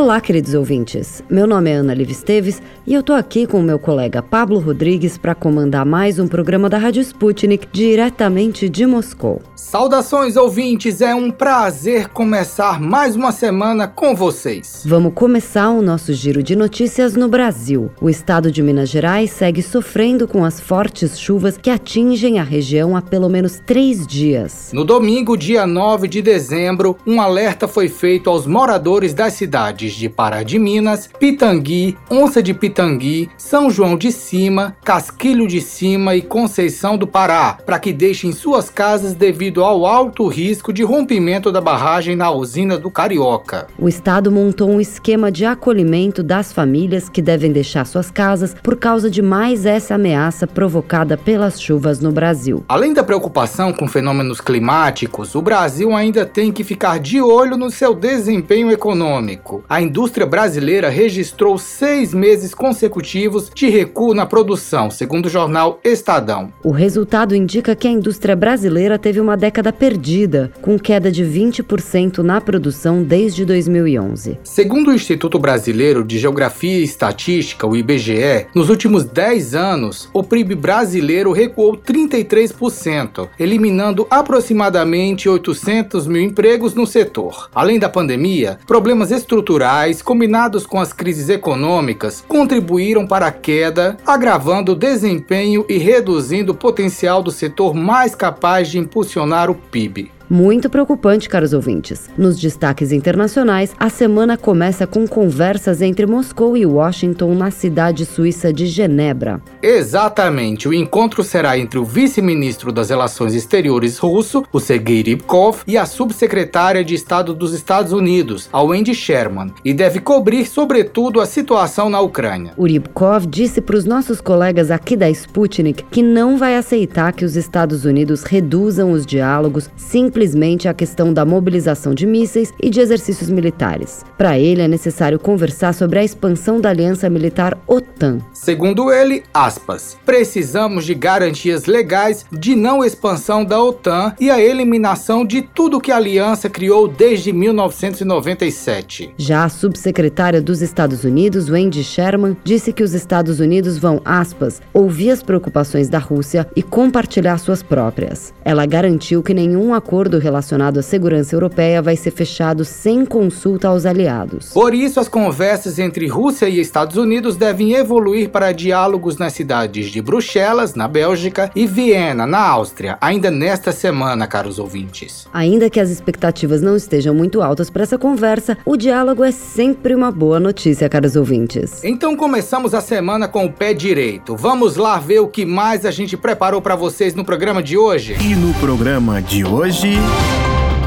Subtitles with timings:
[0.00, 1.22] Olá, queridos ouvintes.
[1.28, 4.58] Meu nome é Ana Liv Esteves e eu tô aqui com o meu colega Pablo
[4.58, 9.42] Rodrigues para comandar mais um programa da Rádio Sputnik diretamente de Moscou.
[9.54, 11.02] Saudações, ouvintes!
[11.02, 14.82] É um prazer começar mais uma semana com vocês.
[14.86, 17.90] Vamos começar o nosso giro de notícias no Brasil.
[18.00, 22.96] O estado de Minas Gerais segue sofrendo com as fortes chuvas que atingem a região
[22.96, 24.70] há pelo menos três dias.
[24.72, 29.94] No domingo, dia 9 de dezembro, um alerta foi feito aos moradores das cidades cidades
[29.94, 36.14] de Pará de Minas, Pitangui, Onça de Pitangui, São João de Cima, Casquilho de Cima
[36.14, 41.50] e Conceição do Pará, para que deixem suas casas devido ao alto risco de rompimento
[41.50, 43.66] da barragem na usina do Carioca.
[43.78, 48.76] O estado montou um esquema de acolhimento das famílias que devem deixar suas casas por
[48.76, 52.64] causa de mais essa ameaça provocada pelas chuvas no Brasil.
[52.68, 57.70] Além da preocupação com fenômenos climáticos, o Brasil ainda tem que ficar de olho no
[57.70, 65.26] seu desempenho econômico a indústria brasileira registrou seis meses consecutivos de recuo na produção, segundo
[65.26, 66.52] o jornal Estadão.
[66.64, 72.18] O resultado indica que a indústria brasileira teve uma década perdida, com queda de 20%
[72.18, 74.40] na produção desde 2011.
[74.42, 80.24] Segundo o Instituto Brasileiro de Geografia e Estatística, o IBGE, nos últimos 10 anos, o
[80.24, 87.48] PIB brasileiro recuou 33%, eliminando aproximadamente 800 mil empregos no setor.
[87.54, 93.98] Além da pandemia, problemas estruturais culturais, combinados com as crises econômicas, contribuíram para a queda,
[94.06, 100.10] agravando o desempenho e reduzindo o potencial do setor mais capaz de impulsionar o PIB.
[100.32, 102.08] Muito preocupante, caros ouvintes.
[102.16, 108.52] Nos destaques internacionais, a semana começa com conversas entre Moscou e Washington na cidade suíça
[108.52, 109.42] de Genebra.
[109.60, 110.68] Exatamente.
[110.68, 115.84] O encontro será entre o vice-ministro das Relações Exteriores russo, o Sergei Rybkov, e a
[115.84, 121.90] subsecretária de Estado dos Estados Unidos, a Wendy Sherman, e deve cobrir, sobretudo, a situação
[121.90, 122.52] na Ucrânia.
[122.56, 127.24] O Rybkov disse para os nossos colegas aqui da Sputnik que não vai aceitar que
[127.24, 132.68] os Estados Unidos reduzam os diálogos simplesmente simplesmente a questão da mobilização de mísseis e
[132.68, 134.04] de exercícios militares.
[134.18, 138.18] Para ele, é necessário conversar sobre a expansão da aliança militar OTAN.
[138.34, 145.24] Segundo ele, aspas, precisamos de garantias legais de não expansão da OTAN e a eliminação
[145.24, 149.14] de tudo que a aliança criou desde 1997.
[149.16, 154.60] Já a subsecretária dos Estados Unidos, Wendy Sherman, disse que os Estados Unidos vão, aspas,
[154.74, 158.34] ouvir as preocupações da Rússia e compartilhar suas próprias.
[158.44, 163.68] Ela garantiu que nenhum acordo acordo relacionado à segurança europeia vai ser fechado sem consulta
[163.68, 164.50] aos aliados.
[164.52, 169.90] Por isso, as conversas entre Rússia e Estados Unidos devem evoluir para diálogos nas cidades
[169.90, 175.28] de Bruxelas, na Bélgica, e Viena, na Áustria, ainda nesta semana, caros ouvintes.
[175.32, 179.94] Ainda que as expectativas não estejam muito altas para essa conversa, o diálogo é sempre
[179.94, 181.84] uma boa notícia, caros ouvintes.
[181.84, 184.36] Então começamos a semana com o pé direito.
[184.36, 188.16] Vamos lá ver o que mais a gente preparou para vocês no programa de hoje.
[188.20, 189.99] E no programa de hoje,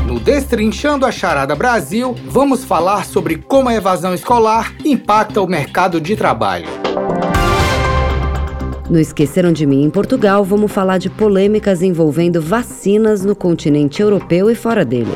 [0.05, 5.99] no Destrinchando a Charada Brasil, vamos falar sobre como a evasão escolar impacta o mercado
[5.99, 6.67] de trabalho.
[8.89, 14.51] No Esqueceram de Mim em Portugal, vamos falar de polêmicas envolvendo vacinas no continente europeu
[14.51, 15.11] e fora dele.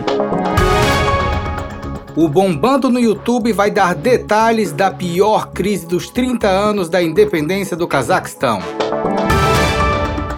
[2.16, 7.78] O Bombando no YouTube vai dar detalhes da pior crise dos 30 anos da independência
[7.78, 8.60] do Cazaquistão.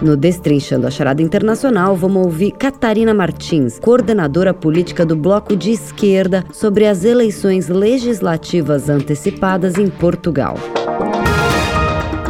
[0.02, 6.42] No Destrinchando a Charada Internacional, vamos ouvir Catarina Martins, coordenadora política do Bloco de Esquerda,
[6.50, 10.56] sobre as eleições legislativas antecipadas em Portugal.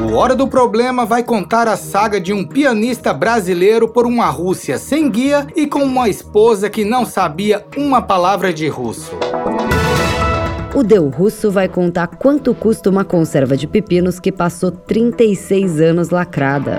[0.01, 4.77] O Hora do Problema vai contar a saga de um pianista brasileiro por uma Rússia
[4.77, 9.13] sem guia e com uma esposa que não sabia uma palavra de russo.
[10.75, 16.11] O Deu Russo vai contar quanto custa uma conserva de pepinos que passou 36 anos
[16.11, 16.79] lacrada.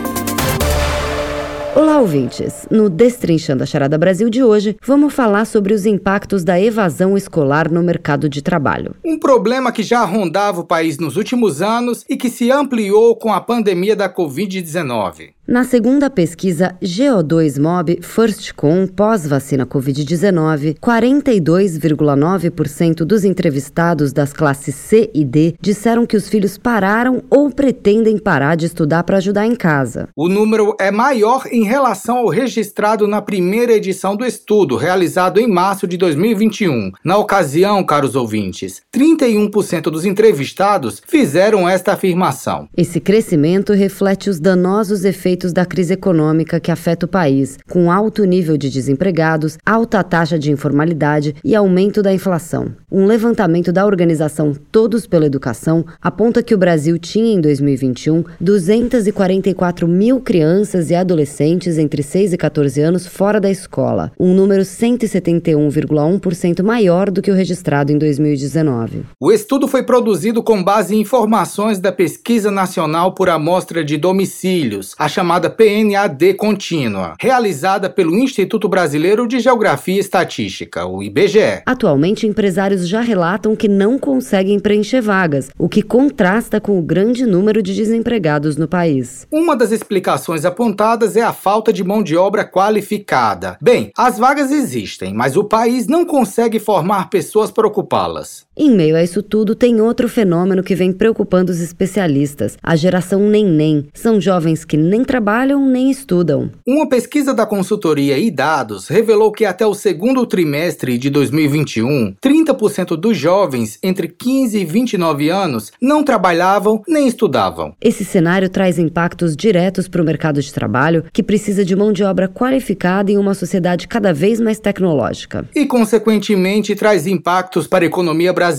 [1.73, 2.67] Olá, ouvintes!
[2.69, 7.71] No Destrinchando a Charada Brasil de hoje, vamos falar sobre os impactos da evasão escolar
[7.71, 8.93] no mercado de trabalho.
[9.05, 13.31] Um problema que já rondava o país nos últimos anos e que se ampliou com
[13.31, 15.29] a pandemia da Covid-19.
[15.51, 25.25] Na segunda pesquisa GO2 Mob FirstCon pós-vacina Covid-19, 42,9% dos entrevistados das classes C e
[25.25, 30.07] D disseram que os filhos pararam ou pretendem parar de estudar para ajudar em casa.
[30.15, 35.49] O número é maior em relação ao registrado na primeira edição do estudo, realizado em
[35.49, 36.93] março de 2021.
[37.03, 42.69] Na ocasião, caros ouvintes, 31% dos entrevistados fizeram esta afirmação.
[42.77, 48.25] Esse crescimento reflete os danosos efeitos da crise econômica que afeta o país, com alto
[48.25, 52.75] nível de desempregados, alta taxa de informalidade e aumento da inflação.
[52.93, 59.87] Um levantamento da organização Todos pela Educação aponta que o Brasil tinha em 2021 244
[59.87, 66.61] mil crianças e adolescentes entre 6 e 14 anos fora da escola, um número 171,1%
[66.61, 69.05] maior do que o registrado em 2019.
[69.17, 74.95] O estudo foi produzido com base em informações da Pesquisa Nacional por Amostra de Domicílios,
[74.99, 81.61] a chamada PNAD contínua, realizada pelo Instituto Brasileiro de Geografia e Estatística, o IBGE.
[81.65, 87.25] Atualmente, empresários já relatam que não conseguem preencher vagas, o que contrasta com o grande
[87.25, 89.27] número de desempregados no país.
[89.31, 93.57] Uma das explicações apontadas é a falta de mão de obra qualificada.
[93.61, 98.45] Bem, as vagas existem, mas o país não consegue formar pessoas para ocupá-las.
[98.63, 103.27] Em meio a isso tudo, tem outro fenômeno que vem preocupando os especialistas: a geração
[103.27, 103.87] nem-nem.
[103.91, 106.51] São jovens que nem trabalham nem estudam.
[106.63, 112.95] Uma pesquisa da consultoria e dados revelou que até o segundo trimestre de 2021, 30%
[112.95, 117.73] dos jovens entre 15 e 29 anos não trabalhavam nem estudavam.
[117.81, 122.03] Esse cenário traz impactos diretos para o mercado de trabalho, que precisa de mão de
[122.03, 125.49] obra qualificada em uma sociedade cada vez mais tecnológica.
[125.55, 128.50] E, consequentemente, traz impactos para a economia brasileira,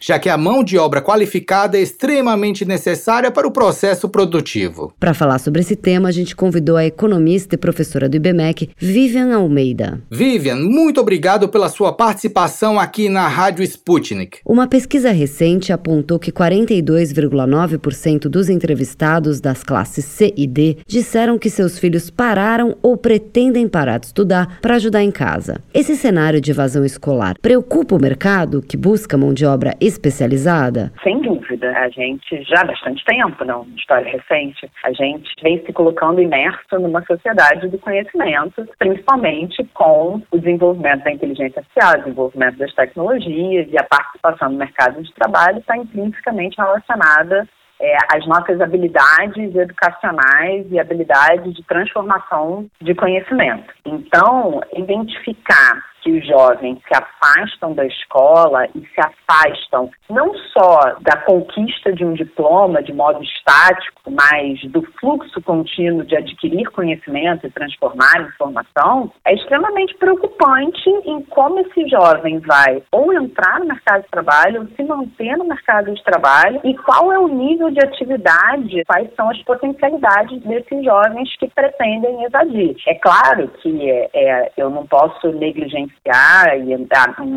[0.00, 4.92] já que a mão de obra qualificada é extremamente necessária para o processo produtivo.
[4.98, 9.34] Para falar sobre esse tema, a gente convidou a economista e professora do IBMEC, Vivian
[9.34, 10.00] Almeida.
[10.10, 14.38] Vivian, muito obrigado pela sua participação aqui na Rádio Sputnik.
[14.44, 21.50] Uma pesquisa recente apontou que 42,9% dos entrevistados das classes C e D disseram que
[21.50, 25.60] seus filhos pararam ou pretendem parar de estudar para ajudar em casa.
[25.72, 30.92] Esse cenário de evasão escolar preocupa o mercado, que busca mão de obra especializada?
[31.02, 31.70] Sem dúvida.
[31.78, 36.78] A gente já há bastante tempo, não, história recente, a gente vem se colocando imerso
[36.78, 43.68] numa sociedade do conhecimento, principalmente com o desenvolvimento da inteligência artificial, o desenvolvimento das tecnologias
[43.70, 47.48] e a participação no mercado de trabalho está intrinsecamente relacionada
[47.80, 53.72] é, as nossas habilidades educacionais e habilidades de transformação de conhecimento.
[53.86, 61.16] Então, identificar que os jovens se afastam da escola e se afastam não só da
[61.18, 67.50] conquista de um diploma de modo estático, mas do fluxo contínuo de adquirir conhecimento e
[67.50, 74.10] transformar informação, é extremamente preocupante em como esse jovem vai ou entrar no mercado de
[74.10, 78.84] trabalho ou se manter no mercado de trabalho e qual é o nível de atividade,
[78.86, 82.76] quais são as potencialidades desses jovens que pretendem evadir.
[82.86, 86.76] É claro que é, é, eu não posso negligenciar evidenciar e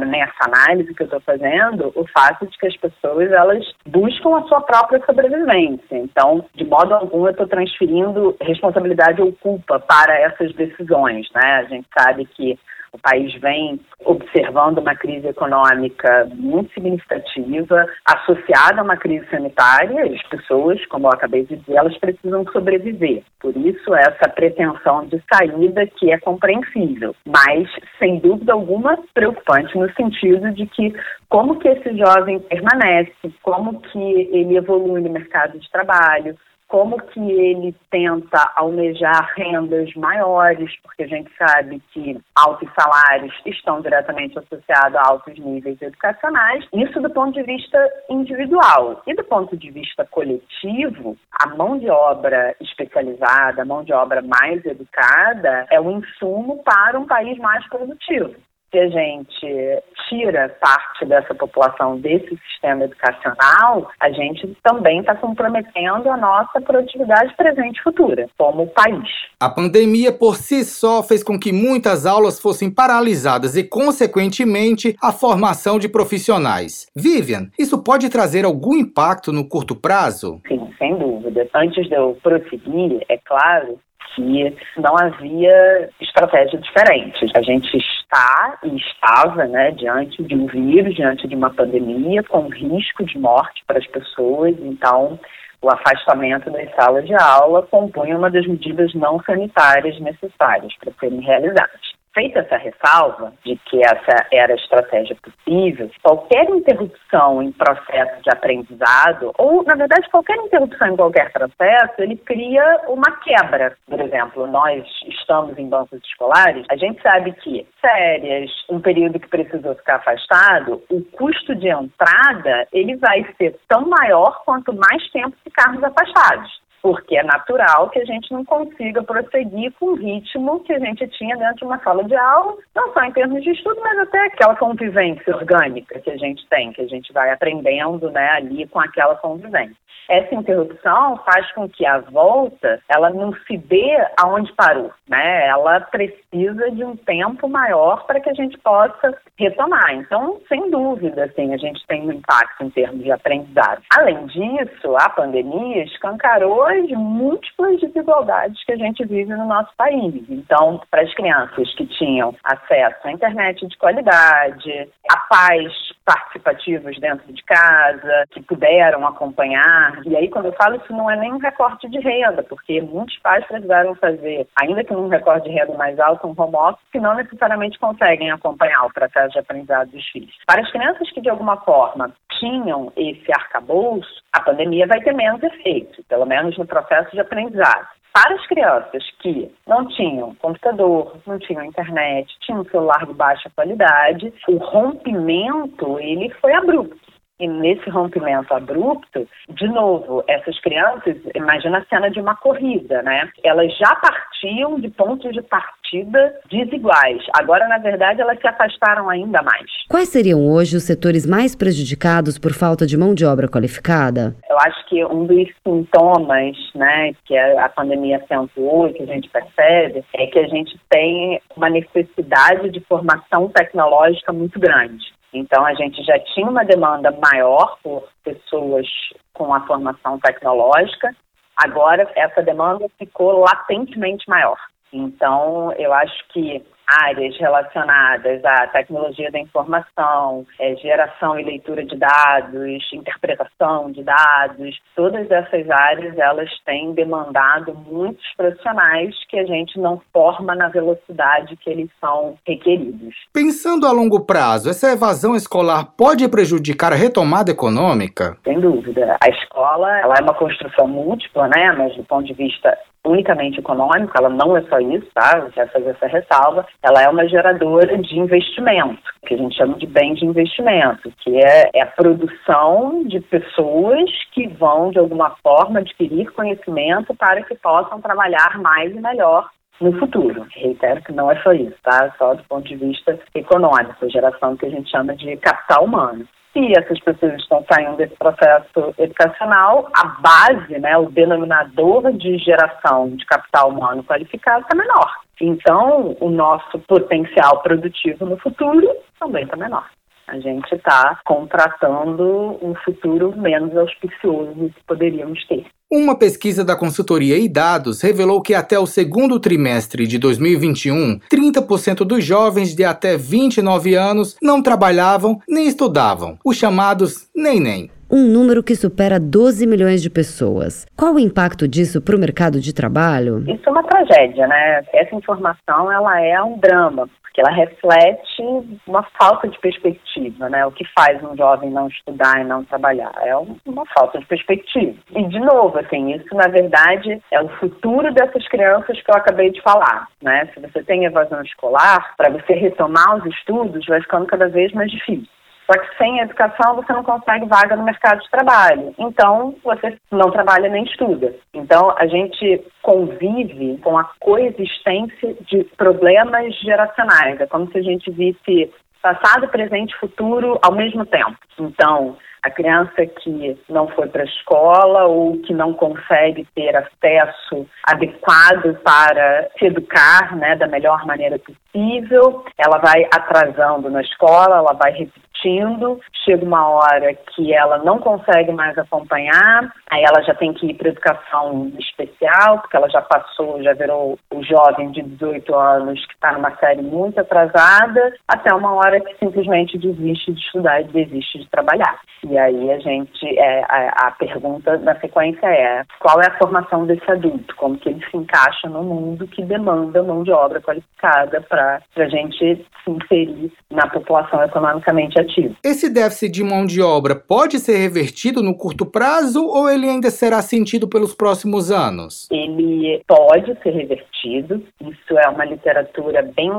[0.05, 4.43] nessa análise que eu estou fazendo o fato de que as pessoas elas buscam a
[4.43, 5.97] sua própria sobrevivência.
[5.97, 11.27] Então, de modo algum, eu estou transferindo responsabilidade ou culpa para essas decisões.
[11.33, 11.41] Né?
[11.41, 12.57] A gente sabe que
[12.93, 20.03] o país vem observando uma crise econômica muito significativa, associada a uma crise sanitária.
[20.03, 23.23] As pessoas, como eu acabei de dizer, elas precisam sobreviver.
[23.39, 29.91] Por isso, essa pretensão de saída que é compreensível, mas, sem dúvida alguma, preocupante no
[29.93, 30.93] sentido de que
[31.29, 36.37] como que esse jovem permanece, como que ele evolui no mercado de trabalho,
[36.73, 43.79] como que ele tenta almejar rendas maiores, porque a gente sabe que altos salários estão
[43.79, 47.77] diretamente associados a altos níveis educacionais, isso do ponto de vista
[48.09, 49.03] individual.
[49.05, 54.23] E do ponto de vista coletivo, a mão de obra especializada, a mão de obra
[54.23, 58.33] mais educada, é o insumo para um país mais produtivo
[58.73, 66.09] se a gente tira parte dessa população desse sistema educacional, a gente também está comprometendo
[66.09, 69.07] a nossa produtividade presente e futura, como país.
[69.39, 75.11] A pandemia por si só fez com que muitas aulas fossem paralisadas e, consequentemente, a
[75.11, 76.87] formação de profissionais.
[76.95, 80.41] Vivian, isso pode trazer algum impacto no curto prazo?
[80.47, 81.47] Sim, sem dúvida.
[81.53, 83.79] Antes de eu prosseguir, é claro
[84.15, 87.25] que não havia estratégia diferente.
[87.35, 92.47] A gente está e estava né, diante de um vírus, diante de uma pandemia, com
[92.47, 94.55] risco de morte para as pessoas.
[94.59, 95.19] Então,
[95.61, 101.21] o afastamento das salas de aula compunha uma das medidas não sanitárias necessárias para serem
[101.21, 101.92] realizadas.
[102.13, 108.29] Feita essa ressalva de que essa era a estratégia possível, qualquer interrupção em processo de
[108.29, 113.75] aprendizado, ou na verdade qualquer interrupção em qualquer processo, ele cria uma quebra.
[113.87, 119.27] Por exemplo, nós estamos em bancos escolares, a gente sabe que férias, um período que
[119.27, 125.35] precisou ficar afastado, o custo de entrada ele vai ser tão maior quanto mais tempo
[125.43, 130.73] ficarmos afastados porque é natural que a gente não consiga prosseguir com o ritmo que
[130.73, 133.79] a gente tinha dentro de uma sala de aula, não só em termos de estudo,
[133.81, 138.31] mas até aquela convivência orgânica que a gente tem, que a gente vai aprendendo né,
[138.31, 139.77] ali com aquela convivência.
[140.09, 145.47] Essa interrupção faz com que a volta ela não se dê aonde parou, né?
[145.47, 149.93] Ela precisa de um tempo maior para que a gente possa retomar.
[149.95, 153.81] Então, sem dúvida, assim, a gente tem um impacto em termos de aprendizado.
[153.97, 160.23] Além disso, a pandemia escancarou as múltiplas desigualdades que a gente vive no nosso país.
[160.29, 165.73] Então, para as crianças que tinham acesso à internet de qualidade, a pais
[166.05, 170.01] participativos dentro de casa, que puderam acompanhar.
[170.05, 173.17] E aí, quando eu falo isso, não é nem um recorte de renda, porque muitos
[173.19, 176.99] pais precisaram fazer, ainda que num recorte de renda mais alto, um home office, que
[176.99, 180.35] não necessariamente conseguem acompanhar o processo de aprendizado dos filhos.
[180.45, 185.41] Para as crianças que, de alguma forma, tinham esse arcabouço, a pandemia vai ter menos
[185.41, 187.87] efeito, pelo menos no processo de aprendizado.
[188.13, 193.51] Para as crianças que não tinham computador, não tinham internet, tinham um celular de baixa
[193.55, 197.12] qualidade, o rompimento ele foi abrupto.
[197.43, 203.29] E nesse rompimento abrupto, de novo, essas crianças, imagina a cena de uma corrida, né?
[203.43, 207.21] Elas já partiam de pontos de partida desiguais.
[207.37, 209.69] Agora, na verdade, elas se afastaram ainda mais.
[209.89, 214.33] Quais seriam hoje os setores mais prejudicados por falta de mão de obra qualificada?
[214.49, 219.27] Eu acho que um dos sintomas, né, que a pandemia acentuou e que a gente
[219.27, 225.11] percebe, é que a gente tem uma necessidade de formação tecnológica muito grande.
[225.33, 228.87] Então, a gente já tinha uma demanda maior por pessoas
[229.33, 231.15] com a formação tecnológica,
[231.57, 234.57] agora essa demanda ficou latentemente maior.
[234.91, 241.97] Então, eu acho que áreas relacionadas à tecnologia da informação, é, geração e leitura de
[241.97, 249.79] dados, interpretação de dados, todas essas áreas elas têm demandado muitos profissionais que a gente
[249.79, 253.15] não forma na velocidade que eles são requeridos.
[253.33, 258.37] Pensando a longo prazo, essa evasão escolar pode prejudicar a retomada econômica?
[258.43, 259.17] Sem dúvida.
[259.23, 261.71] A escola ela é uma construção múltipla, né?
[261.77, 265.37] Mas do ponto de vista unicamente econômico, ela não é só isso, tá?
[265.37, 266.65] Eu quero fazer essa ressalva.
[266.81, 271.37] Ela é uma geradora de investimento, que a gente chama de bem de investimento, que
[271.37, 277.55] é, é a produção de pessoas que vão, de alguma forma, adquirir conhecimento para que
[277.55, 279.49] possam trabalhar mais e melhor
[279.81, 280.45] no futuro.
[280.55, 282.13] Reitero que não é só isso, tá?
[282.17, 286.71] Só do ponto de vista econômico, geração que a gente chama de capital humano se
[286.77, 293.25] essas pessoas estão saindo desse processo educacional, a base, né, o denominador de geração de
[293.25, 295.11] capital humano qualificado está menor.
[295.41, 298.87] Então, o nosso potencial produtivo no futuro
[299.19, 299.89] também está menor.
[300.27, 305.65] A gente está contratando um futuro menos auspicioso que poderíamos ter.
[305.95, 311.97] Uma pesquisa da consultoria e dados revelou que até o segundo trimestre de 2021, 30%
[311.97, 318.61] dos jovens de até 29 anos não trabalhavam nem estudavam, os chamados nem-nem um número
[318.61, 320.85] que supera 12 milhões de pessoas.
[320.95, 323.43] Qual o impacto disso para o mercado de trabalho?
[323.49, 324.83] Isso é uma tragédia, né?
[324.93, 328.43] Essa informação ela é um drama, porque ela reflete
[328.85, 330.63] uma falta de perspectiva, né?
[330.63, 334.95] O que faz um jovem não estudar e não trabalhar é uma falta de perspectiva.
[335.15, 339.49] E de novo, assim, isso na verdade é o futuro dessas crianças que eu acabei
[339.49, 340.47] de falar, né?
[340.53, 344.91] Se você tem evasão escolar, para você retomar os estudos vai ficando cada vez mais
[344.91, 345.27] difícil.
[345.65, 348.93] Só que sem educação você não consegue vaga no mercado de trabalho.
[348.97, 351.33] Então você não trabalha nem estuda.
[351.53, 357.39] Então a gente convive com a coexistência de problemas geracionais.
[357.39, 361.37] É como se a gente visse passado, presente e futuro ao mesmo tempo.
[361.59, 367.67] Então, a criança que não foi para a escola ou que não consegue ter acesso
[367.87, 374.73] adequado para se educar né, da melhor maneira possível, ela vai atrasando na escola, ela
[374.73, 380.33] vai repetindo investindo, chega uma hora que ela não consegue mais acompanhar, aí ela já
[380.33, 385.01] tem que ir para educação especial, porque ela já passou, já virou o jovem de
[385.01, 390.39] 18 anos que está numa série muito atrasada, até uma hora que simplesmente desiste de
[390.39, 391.99] estudar e desiste de trabalhar.
[392.25, 396.85] E aí a gente, é, a, a pergunta na sequência é qual é a formação
[396.85, 401.41] desse adulto, como que ele se encaixa no mundo que demanda mão de obra qualificada
[401.41, 405.32] para a gente se inserir na população economicamente ativa.
[405.63, 410.09] Esse déficit de mão de obra pode ser revertido no curto prazo ou ele ainda
[410.09, 412.27] será sentido pelos próximos anos?
[412.31, 416.51] Ele pode ser revertido, isso é uma literatura bem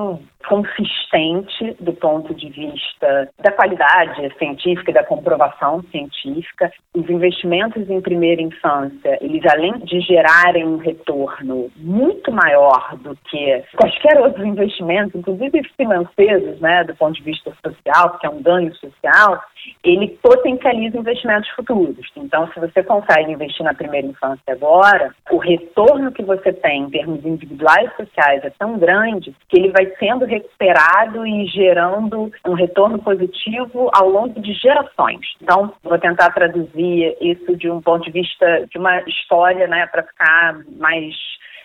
[0.49, 6.73] consistente do ponto de vista da qualidade científica e da comprovação científica.
[6.95, 13.63] Os investimentos em primeira infância, eles além de gerarem um retorno muito maior do que
[13.77, 18.75] quaisquer outros investimentos, inclusive financeiros, né, do ponto de vista social, que é um ganho
[18.77, 19.43] social,
[19.83, 22.07] ele potencializa investimentos futuros.
[22.17, 26.91] Então, se você consegue investir na primeira infância agora, o retorno que você tem em
[26.91, 32.55] termos individuais e sociais é tão grande que ele vai sendo recuperado e gerando um
[32.55, 35.21] retorno positivo ao longo de gerações.
[35.41, 40.03] Então, vou tentar traduzir isso de um ponto de vista de uma história, né, para
[40.03, 41.15] ficar mais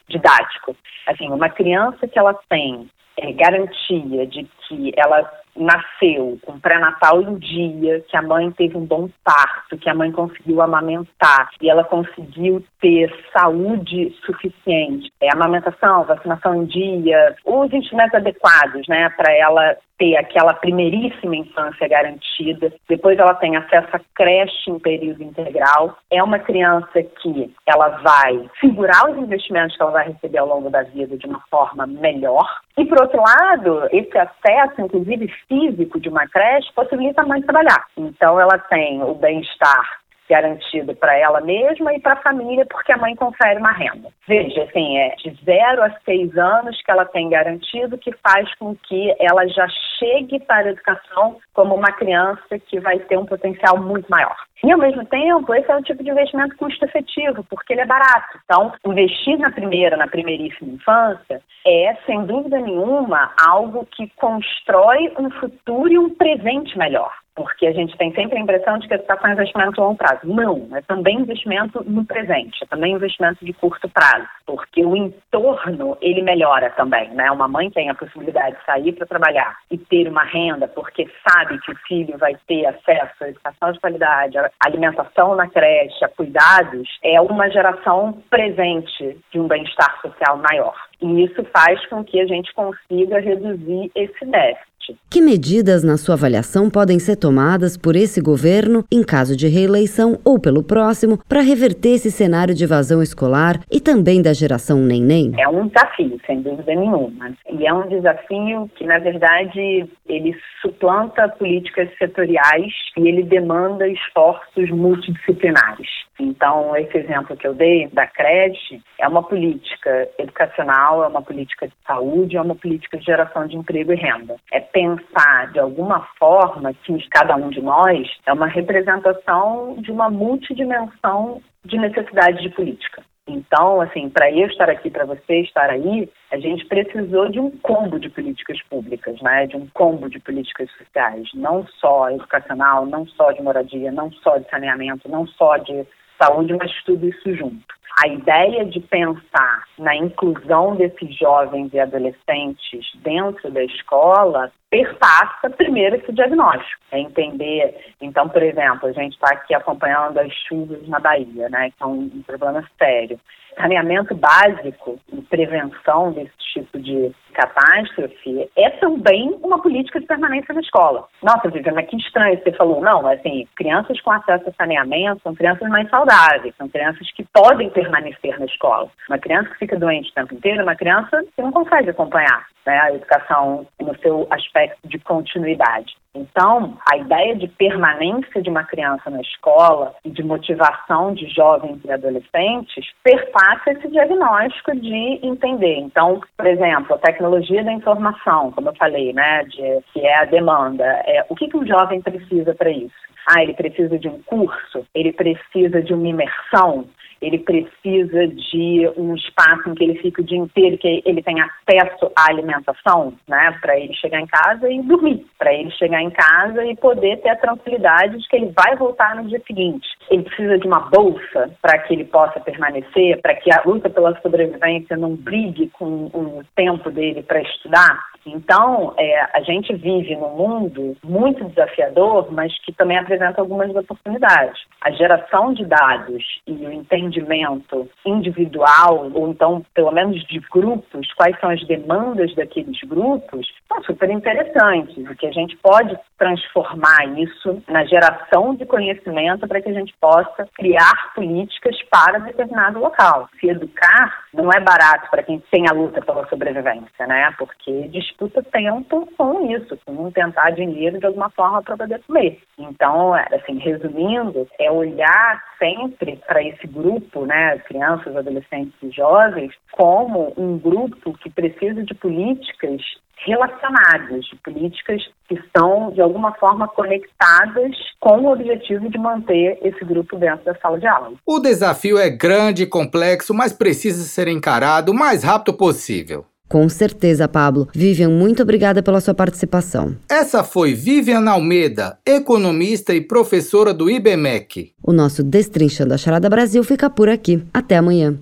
[0.07, 0.75] didático.
[1.07, 7.35] Assim, uma criança que ela tem é, garantia de que ela nasceu com pré-natal em
[7.35, 11.83] dia, que a mãe teve um bom parto, que a mãe conseguiu amamentar e ela
[11.83, 19.77] conseguiu ter saúde suficiente, é, amamentação, vacinação em dia, os instrumentos adequados, né, para ela
[19.99, 25.97] ter aquela primeiríssima infância garantida, depois ela tem acesso à creche em período integral.
[26.09, 30.69] É uma criança que ela vai segurar os investimentos que ela vai receber ao longo
[30.69, 32.47] da vida de uma forma melhor.
[32.77, 37.85] E, por outro lado, esse acesso, inclusive físico, de uma creche possibilita a mãe trabalhar.
[37.97, 39.99] Então, ela tem o bem-estar
[40.29, 44.09] garantido para ela mesma e para a família, porque a mãe confere uma renda.
[44.27, 48.75] Veja, assim, é de zero a seis anos que ela tem garantido, que faz com
[48.75, 49.67] que ela já
[49.98, 54.36] chegue para a educação como uma criança que vai ter um potencial muito maior.
[54.63, 58.38] E, ao mesmo tempo, esse é um tipo de investimento custo-efetivo, porque ele é barato.
[58.43, 65.29] Então, investir na primeira, na primeiríssima infância, é, sem dúvida nenhuma, algo que constrói um
[65.31, 69.30] futuro e um presente melhor porque a gente tem sempre a impressão de que educação
[69.30, 70.21] é investimento a longo prazo.
[70.23, 75.97] Não, é também investimento no presente, é também investimento de curto prazo, porque o entorno,
[76.01, 77.32] ele melhora também, né?
[77.32, 81.60] Uma mãe tem a possibilidade de sair para trabalhar e ter uma renda, porque sabe
[81.60, 86.10] que o filho vai ter acesso à educação de qualidade, à alimentação na creche, a
[86.10, 90.75] cuidados, é uma geração presente de um bem-estar social maior.
[91.01, 94.68] E isso faz com que a gente consiga reduzir esse déficit.
[95.10, 100.19] Que medidas, na sua avaliação, podem ser tomadas por esse governo, em caso de reeleição
[100.23, 105.34] ou pelo próximo, para reverter esse cenário de evasão escolar e também da geração neném?
[105.38, 107.32] É um desafio, sem dúvida nenhuma.
[107.52, 114.69] E é um desafio que, na verdade, ele suplanta políticas setoriais e ele demanda esforços
[114.69, 115.88] multidisciplinares.
[116.19, 121.67] Então, esse exemplo que eu dei da creche é uma política educacional, é uma política
[121.67, 124.36] de saúde, é uma política de geração de emprego e renda.
[124.52, 130.09] É pensar de alguma forma que cada um de nós é uma representação de uma
[130.09, 133.03] multidimensão de necessidade de política.
[133.27, 137.51] Então, assim, para eu estar aqui, para você estar aí, a gente precisou de um
[137.57, 139.45] combo de políticas públicas, né?
[139.45, 144.37] De um combo de políticas sociais, não só educacional, não só de moradia, não só
[144.37, 145.85] de saneamento, não só de
[146.19, 147.79] saúde, mas tudo isso junto.
[148.03, 155.95] A ideia de pensar na inclusão desses jovens e adolescentes dentro da escola perpassa primeiro
[155.95, 156.82] esse diagnóstico.
[156.91, 161.71] É entender, então, por exemplo, a gente está aqui acompanhando as chuvas na Bahia, né,
[161.71, 163.19] que é um, um problema sério.
[163.55, 170.62] Saneamento básico e prevenção desse tipo de catástrofe é também uma política de permanência na
[170.62, 171.08] escola.
[171.21, 172.82] Nossa, Viviane, mas que estranho você falou.
[172.82, 177.69] Não, assim, crianças com acesso a saneamento são crianças mais saudáveis, são crianças que podem
[177.69, 178.89] permanecer na escola.
[179.10, 182.45] Uma criança que fica doente o tempo inteiro é uma criança que não consegue acompanhar
[182.65, 185.95] né, a educação no seu aspecto de continuidade.
[186.15, 191.80] Então, a ideia de permanência de uma criança na escola e de motivação de jovens
[191.86, 195.78] e adolescentes perpassa esse diagnóstico de entender.
[195.78, 200.26] Então, por exemplo, a tecnologia da informação, como eu falei, né, de, que é a
[200.26, 203.09] demanda, é, o que, que um jovem precisa para isso?
[203.31, 206.87] Ah, ele precisa de um curso, ele precisa de uma imersão,
[207.21, 211.45] ele precisa de um espaço em que ele fique o dia inteiro, que ele tenha
[211.45, 216.09] acesso à alimentação, né, para ele chegar em casa e dormir, para ele chegar em
[216.09, 219.87] casa e poder ter a tranquilidade de que ele vai voltar no dia seguinte.
[220.09, 224.19] Ele precisa de uma bolsa para que ele possa permanecer, para que a luta pela
[224.21, 228.09] sobrevivência não brigue com o tempo dele para estudar.
[228.25, 234.62] Então, é, a gente vive num mundo muito desafiador, mas que também apresenta algumas oportunidades.
[234.82, 241.39] A geração de dados e o entendimento individual, ou então, pelo menos de grupos, quais
[241.39, 247.86] são as demandas daqueles grupos, são super interessantes, porque a gente pode transformar isso na
[247.86, 253.29] geração de conhecimento para que a gente possa criar políticas para determinado local.
[253.39, 257.34] Se educar não é barato para quem tem a luta pela sobrevivência, né?
[257.38, 257.71] Porque
[258.10, 262.39] disputa tempo com isso, com tentar dinheiro de alguma forma para poder comer.
[262.58, 270.34] Então, assim, resumindo, é olhar sempre para esse grupo, né, crianças, adolescentes e jovens, como
[270.38, 272.82] um grupo que precisa de políticas
[273.26, 279.84] relacionadas, de políticas que estão, de alguma forma, conectadas com o objetivo de manter esse
[279.84, 281.13] grupo dentro da sala de aula.
[281.26, 286.26] O desafio é grande e complexo, mas precisa ser encarado o mais rápido possível.
[286.49, 287.69] Com certeza, Pablo.
[287.73, 289.95] Vivian, muito obrigada pela sua participação.
[290.09, 294.73] Essa foi Vivian Almeida, economista e professora do IBMEC.
[294.81, 297.43] O nosso Destrinchando a Charada Brasil fica por aqui.
[297.53, 298.17] Até amanhã.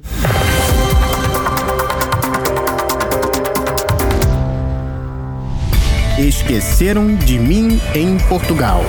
[6.19, 8.81] Esqueceram de mim em Portugal.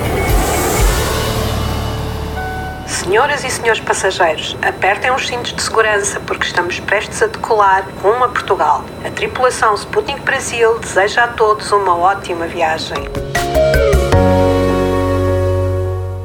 [3.09, 8.23] Senhoras e senhores passageiros, apertem os cintos de segurança porque estamos prestes a decolar rumo
[8.23, 8.85] a Portugal.
[9.03, 12.97] A tripulação Sputnik Brasil deseja a todos uma ótima viagem.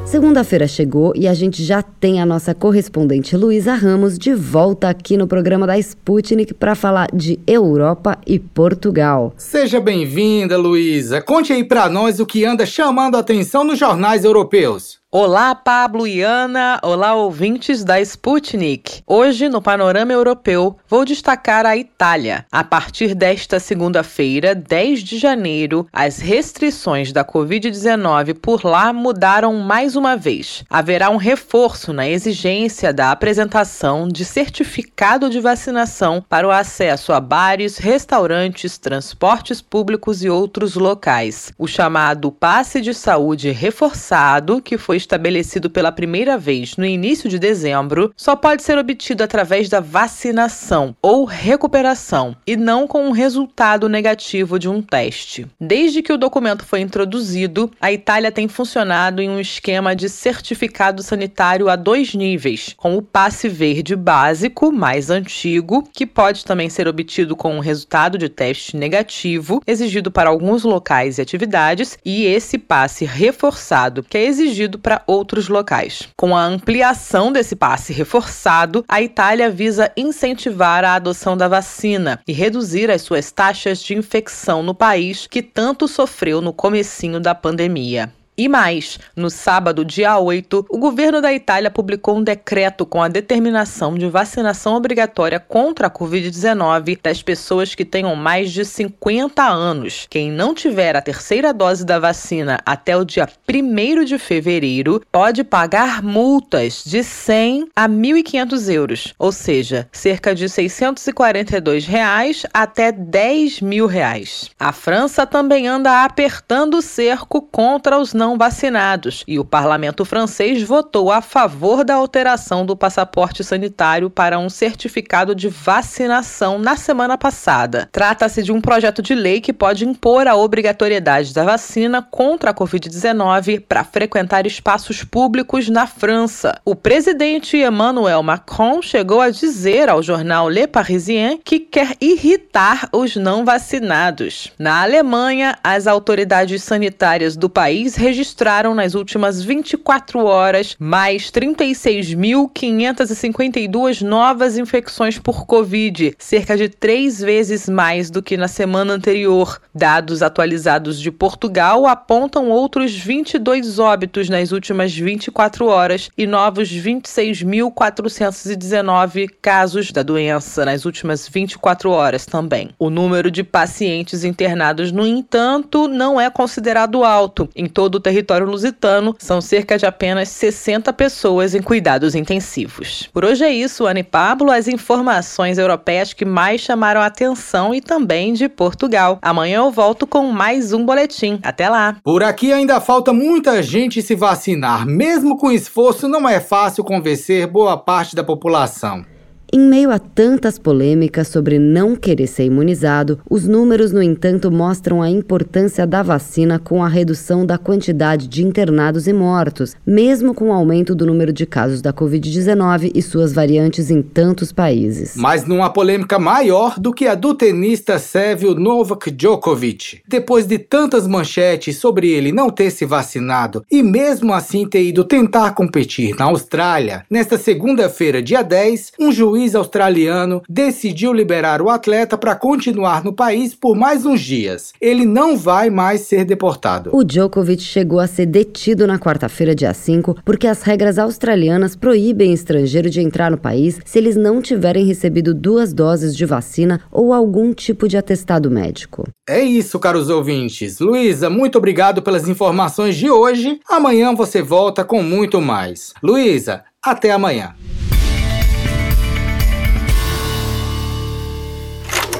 [0.05, 5.17] Segunda-feira chegou e a gente já tem a nossa correspondente Luísa Ramos de volta aqui
[5.17, 9.33] no programa da Sputnik para falar de Europa e Portugal.
[9.37, 11.19] Seja bem-vinda, Luísa.
[11.19, 15.03] Conte aí para nós o que anda chamando a atenção nos jornais europeus.
[15.17, 16.77] Olá, Pablo e Ana.
[16.83, 19.01] Olá, ouvintes da Sputnik.
[19.07, 22.45] Hoje, no panorama europeu, vou destacar a Itália.
[22.51, 29.95] A partir desta segunda-feira, 10 de janeiro, as restrições da Covid-19 por lá mudaram mais
[29.95, 30.65] uma vez.
[30.69, 37.21] Haverá um reforço na exigência da apresentação de certificado de vacinação para o acesso a
[37.21, 41.53] bares, restaurantes, transportes públicos e outros locais.
[41.57, 47.39] O chamado passe de saúde reforçado, que foi estabelecido pela primeira vez no início de
[47.39, 53.87] dezembro, só pode ser obtido através da vacinação ou recuperação e não com um resultado
[53.87, 55.47] negativo de um teste.
[55.59, 61.03] Desde que o documento foi introduzido, a Itália tem funcionado em um esquema de certificado
[61.03, 66.87] sanitário a dois níveis, com o passe verde básico, mais antigo, que pode também ser
[66.87, 72.57] obtido com um resultado de teste negativo, exigido para alguns locais e atividades, e esse
[72.57, 76.07] passe reforçado, que é exigido para outros locais.
[76.15, 82.31] Com a ampliação desse passe reforçado, a Itália visa incentivar a adoção da vacina e
[82.31, 88.13] reduzir as suas taxas de infecção no país que tanto sofreu no comecinho da pandemia.
[88.37, 93.07] E mais, no sábado, dia 8, o governo da Itália publicou um decreto com a
[93.07, 100.05] determinação de vacinação obrigatória contra a Covid-19 das pessoas que tenham mais de 50 anos.
[100.09, 105.41] Quem não tiver a terceira dose da vacina até o dia 1 de fevereiro pode
[105.45, 113.61] pagar multas de 100 a 1.500 euros, ou seja, cerca de 642 reais até 10
[113.61, 114.49] mil reais.
[114.59, 120.03] A França também anda apertando o cerco contra os não não vacinados, e o parlamento
[120.03, 126.75] francês votou a favor da alteração do passaporte sanitário para um certificado de vacinação na
[126.75, 127.87] semana passada.
[127.91, 132.53] Trata-se de um projeto de lei que pode impor a obrigatoriedade da vacina contra a
[132.53, 136.59] Covid-19 para frequentar espaços públicos na França.
[136.65, 143.15] O presidente Emmanuel Macron chegou a dizer ao jornal Le Parisien que quer irritar os
[143.15, 144.51] não vacinados.
[144.57, 154.57] Na Alemanha, as autoridades sanitárias do país registraram nas últimas 24 horas mais 36.552 novas
[154.57, 159.59] infecções por Covid, cerca de três vezes mais do que na semana anterior.
[159.73, 169.27] Dados atualizados de Portugal apontam outros 22 óbitos nas últimas 24 horas e novos 26.419
[169.41, 172.69] casos da doença nas últimas 24 horas também.
[172.79, 177.49] O número de pacientes internados, no entanto, não é considerado alto.
[177.53, 183.09] Em todo o território lusitano, são cerca de apenas 60 pessoas em cuidados intensivos.
[183.11, 187.81] Por hoje é isso, Anne Pablo, as informações europeias que mais chamaram a atenção e
[187.81, 189.17] também de Portugal.
[189.23, 191.39] Amanhã eu volto com mais um boletim.
[191.41, 191.95] Até lá!
[192.03, 194.85] Por aqui ainda falta muita gente se vacinar.
[194.85, 199.14] Mesmo com esforço, não é fácil convencer boa parte da população.
[199.53, 205.01] Em meio a tantas polêmicas sobre não querer ser imunizado, os números, no entanto, mostram
[205.01, 210.49] a importância da vacina com a redução da quantidade de internados e mortos, mesmo com
[210.49, 215.13] o aumento do número de casos da Covid-19 e suas variantes em tantos países.
[215.15, 220.01] Mas há polêmica maior do que a do tenista sérvio Novak Djokovic.
[220.07, 225.03] Depois de tantas manchetes sobre ele não ter se vacinado e mesmo assim ter ido
[225.03, 231.69] tentar competir na Austrália, nesta segunda-feira, dia 10, um juiz juiz australiano decidiu liberar o
[231.69, 234.71] atleta para continuar no país por mais uns dias.
[234.79, 236.89] Ele não vai mais ser deportado.
[236.93, 242.31] O Djokovic chegou a ser detido na quarta-feira, dia 5, porque as regras australianas proíbem
[242.31, 247.11] estrangeiro de entrar no país se eles não tiverem recebido duas doses de vacina ou
[247.11, 249.03] algum tipo de atestado médico.
[249.27, 250.79] É isso, caros ouvintes.
[250.79, 253.59] Luísa, muito obrigado pelas informações de hoje.
[253.67, 255.93] Amanhã você volta com muito mais.
[256.01, 257.53] Luísa, até amanhã.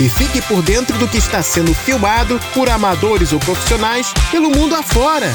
[0.00, 4.76] E fique por dentro do que está sendo filmado por amadores ou profissionais pelo mundo
[4.76, 5.28] afora.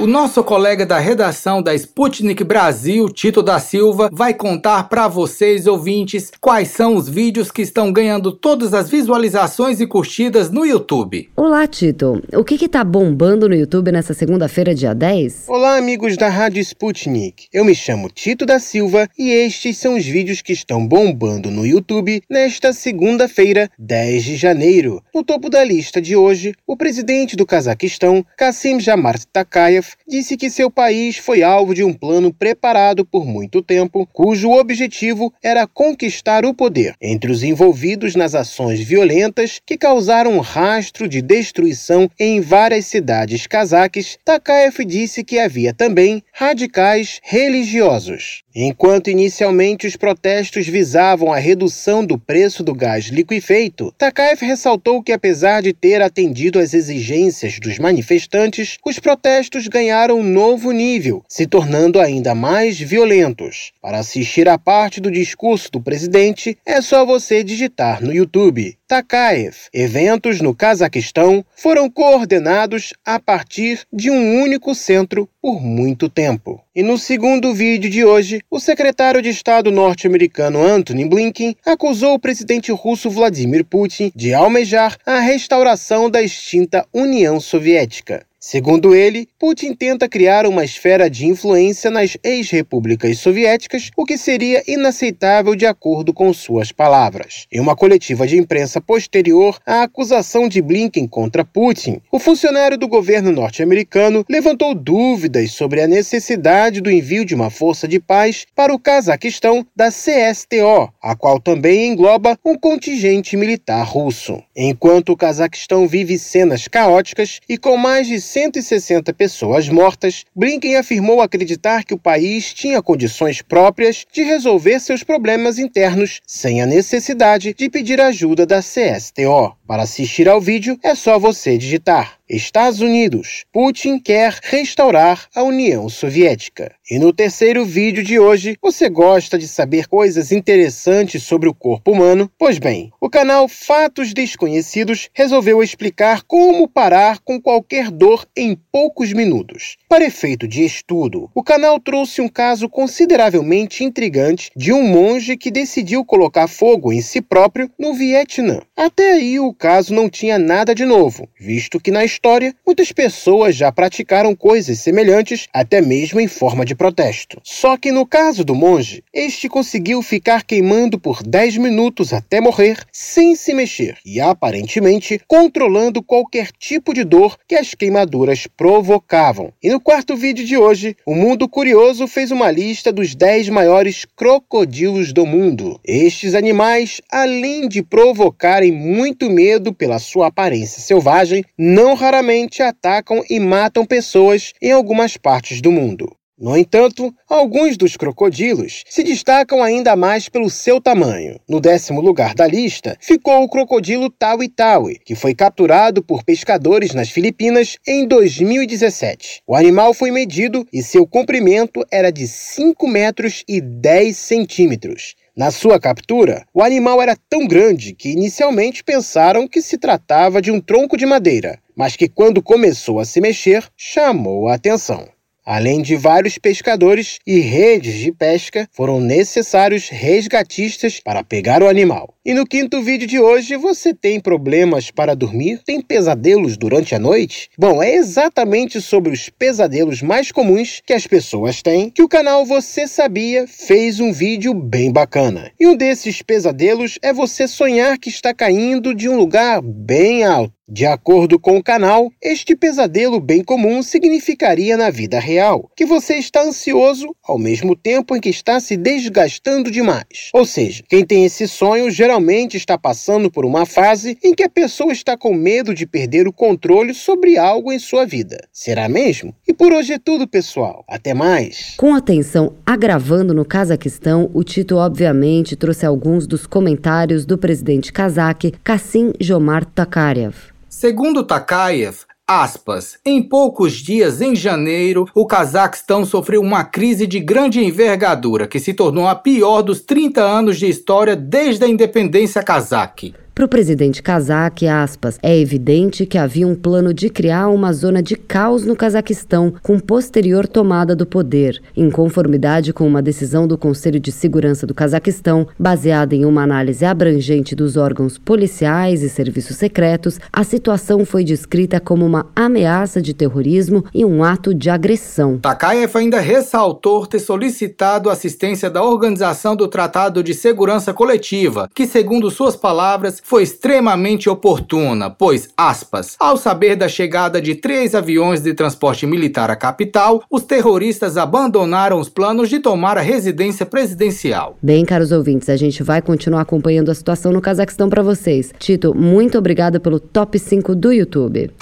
[0.00, 5.66] O nosso colega da redação da Sputnik Brasil, Tito da Silva, vai contar para vocês,
[5.66, 11.28] ouvintes, quais são os vídeos que estão ganhando todas as visualizações e curtidas no YouTube.
[11.36, 12.22] Olá, Tito.
[12.32, 15.44] O que está bombando no YouTube nessa segunda-feira, dia 10?
[15.48, 17.48] Olá, amigos da Rádio Sputnik.
[17.52, 21.66] Eu me chamo Tito da Silva e estes são os vídeos que estão bombando no
[21.66, 25.02] YouTube nesta segunda-feira, 10 de janeiro.
[25.14, 30.50] No topo da lista de hoje, o presidente do Cazaquistão, Kassim Jomart Tokayev, disse que
[30.50, 36.44] seu país foi alvo de um plano preparado por muito tempo, cujo objetivo era conquistar
[36.44, 36.94] o poder.
[37.00, 43.46] Entre os envolvidos nas ações violentas que causaram um rastro de destruição em várias cidades
[43.46, 48.42] cazaques, Takaev disse que havia também radicais religiosos.
[48.54, 55.12] Enquanto inicialmente os protestos visavam a redução do preço do gás liquefeito, Takaev ressaltou que
[55.12, 61.46] apesar de ter atendido às exigências dos manifestantes, os protestos ganharam um novo nível, se
[61.46, 63.72] tornando ainda mais violentos.
[63.80, 69.54] Para assistir a parte do discurso do presidente, é só você digitar no YouTube Takaev.
[69.72, 76.62] Eventos no Cazaquistão foram coordenados a partir de um único centro por muito tempo.
[76.74, 82.18] E no segundo vídeo de hoje, o secretário de Estado norte-americano Antony Blinken acusou o
[82.18, 88.26] presidente russo Vladimir Putin de almejar a restauração da extinta União Soviética.
[88.42, 94.62] Segundo ele, Putin tenta criar uma esfera de influência nas ex-repúblicas soviéticas, o que seria
[94.66, 97.46] inaceitável de acordo com suas palavras.
[97.52, 102.88] Em uma coletiva de imprensa posterior à acusação de Blinken contra Putin, o funcionário do
[102.88, 108.72] governo norte-americano levantou dúvidas sobre a necessidade do envio de uma força de paz para
[108.72, 114.42] o Cazaquistão da CSTO, a qual também engloba um contingente militar russo.
[114.56, 121.20] Enquanto o Cazaquistão vive cenas caóticas e com mais de 160 pessoas mortas, Blinken afirmou
[121.20, 127.52] acreditar que o país tinha condições próprias de resolver seus problemas internos sem a necessidade
[127.52, 129.56] de pedir ajuda da CSTO.
[129.66, 133.44] Para assistir ao vídeo, é só você digitar Estados Unidos.
[133.52, 136.72] Putin quer restaurar a União Soviética.
[136.88, 141.90] E no terceiro vídeo de hoje, você gosta de saber coisas interessantes sobre o corpo
[141.90, 142.30] humano?
[142.38, 149.12] Pois bem, o canal Fatos Desconhecidos resolveu explicar como parar com qualquer dor em poucos
[149.12, 149.76] minutos.
[149.88, 155.50] Para efeito de estudo, o canal trouxe um caso consideravelmente intrigante de um monge que
[155.50, 158.60] decidiu colocar fogo em si próprio no Vietnã.
[158.76, 162.19] Até aí o caso não tinha nada de novo, visto que na história
[162.64, 167.40] muitas pessoas já praticaram coisas semelhantes, até mesmo em forma de protesto.
[167.42, 172.78] Só que no caso do monge, este conseguiu ficar queimando por 10 minutos até morrer
[172.92, 179.52] sem se mexer e aparentemente controlando qualquer tipo de dor que as queimaduras provocavam.
[179.60, 183.48] E no no quarto vídeo de hoje, o Mundo Curioso fez uma lista dos 10
[183.48, 185.80] maiores crocodilos do mundo.
[185.82, 193.38] Estes animais, além de provocarem muito medo pela sua aparência selvagem, não raramente atacam e
[193.38, 196.10] matam pessoas em algumas partes do mundo.
[196.36, 201.38] No entanto, alguns dos crocodilos se destacam ainda mais pelo seu tamanho.
[201.48, 206.94] No décimo lugar da lista ficou o crocodilo Tawi Tawi, que foi capturado por pescadores
[206.94, 209.42] nas Filipinas em 2017.
[209.46, 215.14] O animal foi medido e seu comprimento era de 5 metros e 10 centímetros.
[215.36, 220.50] Na sua captura, o animal era tão grande que inicialmente pensaram que se tratava de
[220.50, 225.08] um tronco de madeira, mas que quando começou a se mexer, chamou a atenção.
[225.44, 232.14] Além de vários pescadores e redes de pesca, foram necessários resgatistas para pegar o animal.
[232.24, 235.62] E no quinto vídeo de hoje, você tem problemas para dormir?
[235.64, 237.50] Tem pesadelos durante a noite?
[237.58, 242.44] Bom, é exatamente sobre os pesadelos mais comuns que as pessoas têm que o canal
[242.44, 245.50] Você Sabia fez um vídeo bem bacana.
[245.58, 250.59] E um desses pesadelos é você sonhar que está caindo de um lugar bem alto.
[250.72, 256.14] De acordo com o canal, este pesadelo bem comum significaria na vida real que você
[256.14, 260.30] está ansioso ao mesmo tempo em que está se desgastando demais.
[260.32, 264.48] Ou seja, quem tem esse sonho geralmente está passando por uma fase em que a
[264.48, 268.38] pessoa está com medo de perder o controle sobre algo em sua vida.
[268.52, 269.34] Será mesmo?
[269.48, 270.84] E por hoje é tudo, pessoal.
[270.86, 271.74] Até mais.
[271.78, 277.92] Com a tensão agravando no Cazaquistão, o Tito obviamente trouxe alguns dos comentários do presidente
[277.92, 280.59] cazaque Kassim Jomart Tokarev.
[280.80, 287.62] Segundo Takayev, aspas, em poucos dias, em janeiro, o Cazaquistão sofreu uma crise de grande
[287.62, 293.14] envergadura que se tornou a pior dos 30 anos de história desde a independência cazaque.
[293.40, 298.02] Para o presidente Kazak, aspas, é evidente que havia um plano de criar uma zona
[298.02, 303.56] de caos no Cazaquistão com posterior tomada do poder, em conformidade com uma decisão do
[303.56, 309.56] Conselho de Segurança do Cazaquistão, baseada em uma análise abrangente dos órgãos policiais e serviços
[309.56, 315.38] secretos, a situação foi descrita como uma ameaça de terrorismo e um ato de agressão.
[315.38, 322.30] Takayev ainda ressaltou ter solicitado assistência da Organização do Tratado de Segurança Coletiva, que, segundo
[322.30, 328.52] suas palavras, foi extremamente oportuna, pois, aspas, ao saber da chegada de três aviões de
[328.52, 334.58] transporte militar à capital, os terroristas abandonaram os planos de tomar a residência presidencial.
[334.60, 338.52] Bem, caros ouvintes, a gente vai continuar acompanhando a situação no Cazaquistão para vocês.
[338.58, 341.52] Tito, muito obrigada pelo top 5 do YouTube.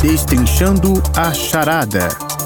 [0.00, 2.45] Destrinchando a charada.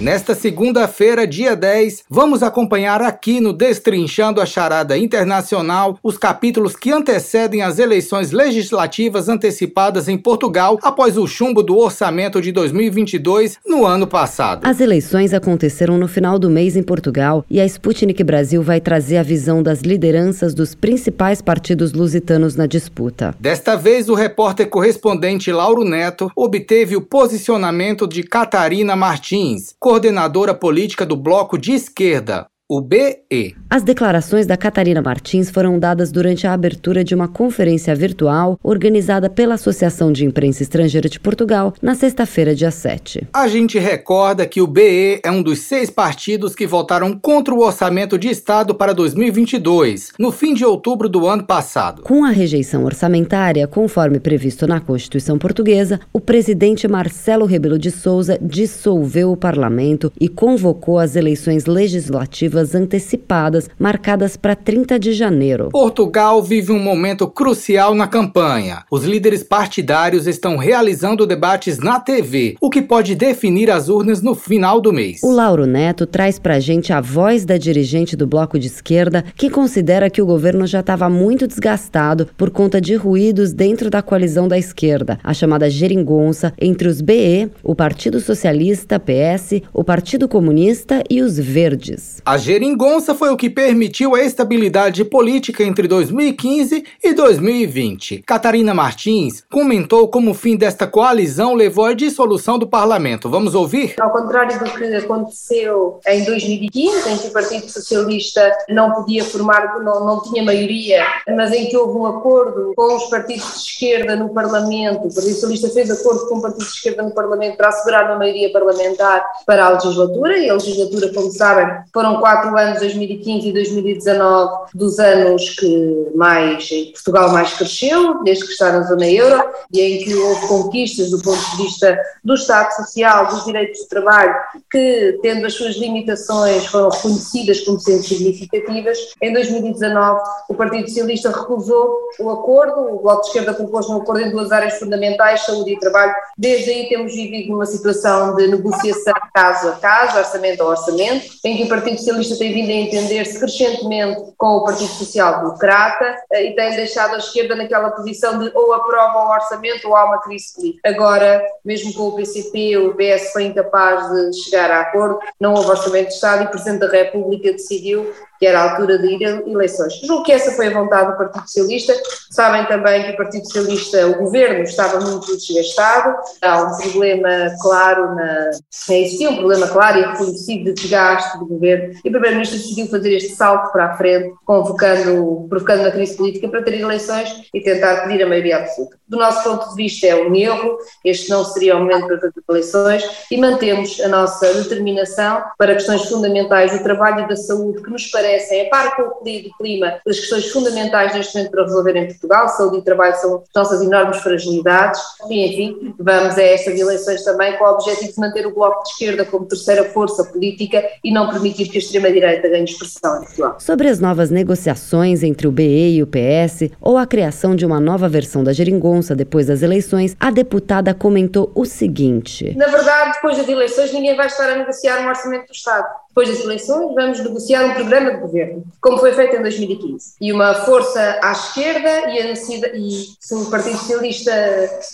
[0.00, 6.90] Nesta segunda-feira, dia 10, vamos acompanhar aqui no Destrinchando a Charada Internacional os capítulos que
[6.90, 13.84] antecedem as eleições legislativas antecipadas em Portugal após o chumbo do orçamento de 2022 no
[13.84, 14.62] ano passado.
[14.64, 19.18] As eleições aconteceram no final do mês em Portugal e a Sputnik Brasil vai trazer
[19.18, 23.34] a visão das lideranças dos principais partidos lusitanos na disputa.
[23.38, 31.04] Desta vez, o repórter correspondente Lauro Neto obteve o posicionamento de Catarina Martins, coordenadora política
[31.04, 33.56] do Bloco de Esquerda, o BE.
[33.68, 39.28] As declarações da Catarina Martins foram dadas durante a abertura de uma conferência virtual organizada
[39.28, 43.26] pela Associação de Imprensa Estrangeira de Portugal na sexta-feira, dia 7.
[43.32, 47.58] A gente recorda que o BE é um dos seis partidos que votaram contra o
[47.58, 52.02] orçamento de Estado para 2022, no fim de outubro do ano passado.
[52.02, 58.38] Com a rejeição orçamentária, conforme previsto na Constituição Portuguesa, o presidente Marcelo Rebelo de Souza
[58.40, 65.68] dissolveu o parlamento e convocou as eleições legislativas antecipadas marcadas para 30 de janeiro.
[65.70, 68.84] Portugal vive um momento crucial na campanha.
[68.90, 74.34] Os líderes partidários estão realizando debates na TV, o que pode definir as urnas no
[74.34, 75.20] final do mês.
[75.22, 79.50] O Lauro Neto traz pra gente a voz da dirigente do bloco de esquerda, que
[79.50, 84.46] considera que o governo já estava muito desgastado por conta de ruídos dentro da coalizão
[84.46, 91.02] da esquerda, a chamada geringonça entre os BE, o Partido Socialista, PS, o Partido Comunista
[91.08, 92.20] e os Verdes.
[92.24, 98.24] A geringonça foi o que permitiu a estabilidade política entre 2015 e 2020.
[98.26, 103.30] Catarina Martins comentou como o fim desta coalizão levou à dissolução do parlamento.
[103.30, 103.94] Vamos ouvir?
[104.00, 109.78] Ao contrário do que aconteceu em 2015, em que o Partido Socialista não podia formar,
[109.84, 114.16] não, não tinha maioria, mas em que houve um acordo com os partidos de esquerda
[114.16, 117.68] no Parlamento, o Partido Socialista fez acordo com o Partido de esquerda no Parlamento para
[117.68, 122.56] assegurar uma maioria parlamentar para a legislatura, e a legislatura, como sabem, foram quatro quatro
[122.56, 128.82] anos, 2015 e 2019, dos anos que mais Portugal mais cresceu, desde que está na
[128.82, 133.44] zona euro, e em que houve conquistas do ponto de vista do Estado Social, dos
[133.44, 134.34] direitos de trabalho,
[134.70, 138.98] que, tendo as suas limitações, foram reconhecidas como sendo significativas.
[139.20, 144.22] Em 2019, o Partido Socialista recusou o acordo, o Bloco de Esquerda propôs um acordo
[144.22, 146.14] em duas áreas fundamentais, saúde e trabalho.
[146.36, 151.56] Desde aí temos vivido numa situação de negociação caso a caso, orçamento a orçamento, em
[151.56, 156.46] que o Partido Socialista tem vindo a entender-se crescentemente com o Partido Social Democrata eh,
[156.46, 160.20] e tem deixado a esquerda naquela posição de ou aprova o orçamento ou há uma
[160.20, 160.88] crise política.
[160.88, 165.70] Agora, mesmo com o PCP, o PS foi incapaz de chegar a acordo, não houve
[165.70, 169.26] orçamento de Estado e o Presidente da República decidiu que era a altura de ir
[169.26, 170.00] a eleições.
[170.02, 171.92] Julgo que essa foi a vontade do Partido Socialista.
[172.30, 176.16] Sabem também que o Partido Socialista, o governo, estava muito desgastado.
[176.40, 177.28] Há um problema
[177.60, 178.50] claro na.
[178.88, 181.92] Existia um problema claro e reconhecido de desgaste do governo.
[182.02, 186.48] E o Primeiro-Ministro decidiu fazer este salto para a frente, convocando, provocando uma crise política
[186.48, 188.96] para ter eleições e tentar pedir a maioria absoluta.
[189.06, 190.78] Do nosso ponto de vista, é um erro.
[191.04, 196.06] Este não seria o momento para fazer eleições e mantemos a nossa determinação para questões
[196.06, 200.00] fundamentais do trabalho e da saúde que nos parece parecem, a par com o clima,
[200.06, 203.82] das questões fundamentais neste momento para resolver em Portugal, saúde e trabalho são as nossas
[203.82, 208.82] enormes fragilidades, enfim, vamos a estas eleições também com o objetivo de manter o Bloco
[208.84, 213.24] de Esquerda como terceira força política e não permitir que a extrema-direita ganhe expressão em
[213.24, 213.56] Portugal.
[213.58, 217.80] Sobre as novas negociações entre o BE e o PS, ou a criação de uma
[217.80, 223.36] nova versão da geringonça depois das eleições, a deputada comentou o seguinte: Na verdade, depois
[223.36, 225.86] das eleições, ninguém vai estar a negociar um orçamento do Estado.
[226.20, 230.16] Depois das eleições, vamos negociar um programa de governo, como foi feito em 2015.
[230.20, 234.30] E uma força à esquerda e, e se o Partido Socialista,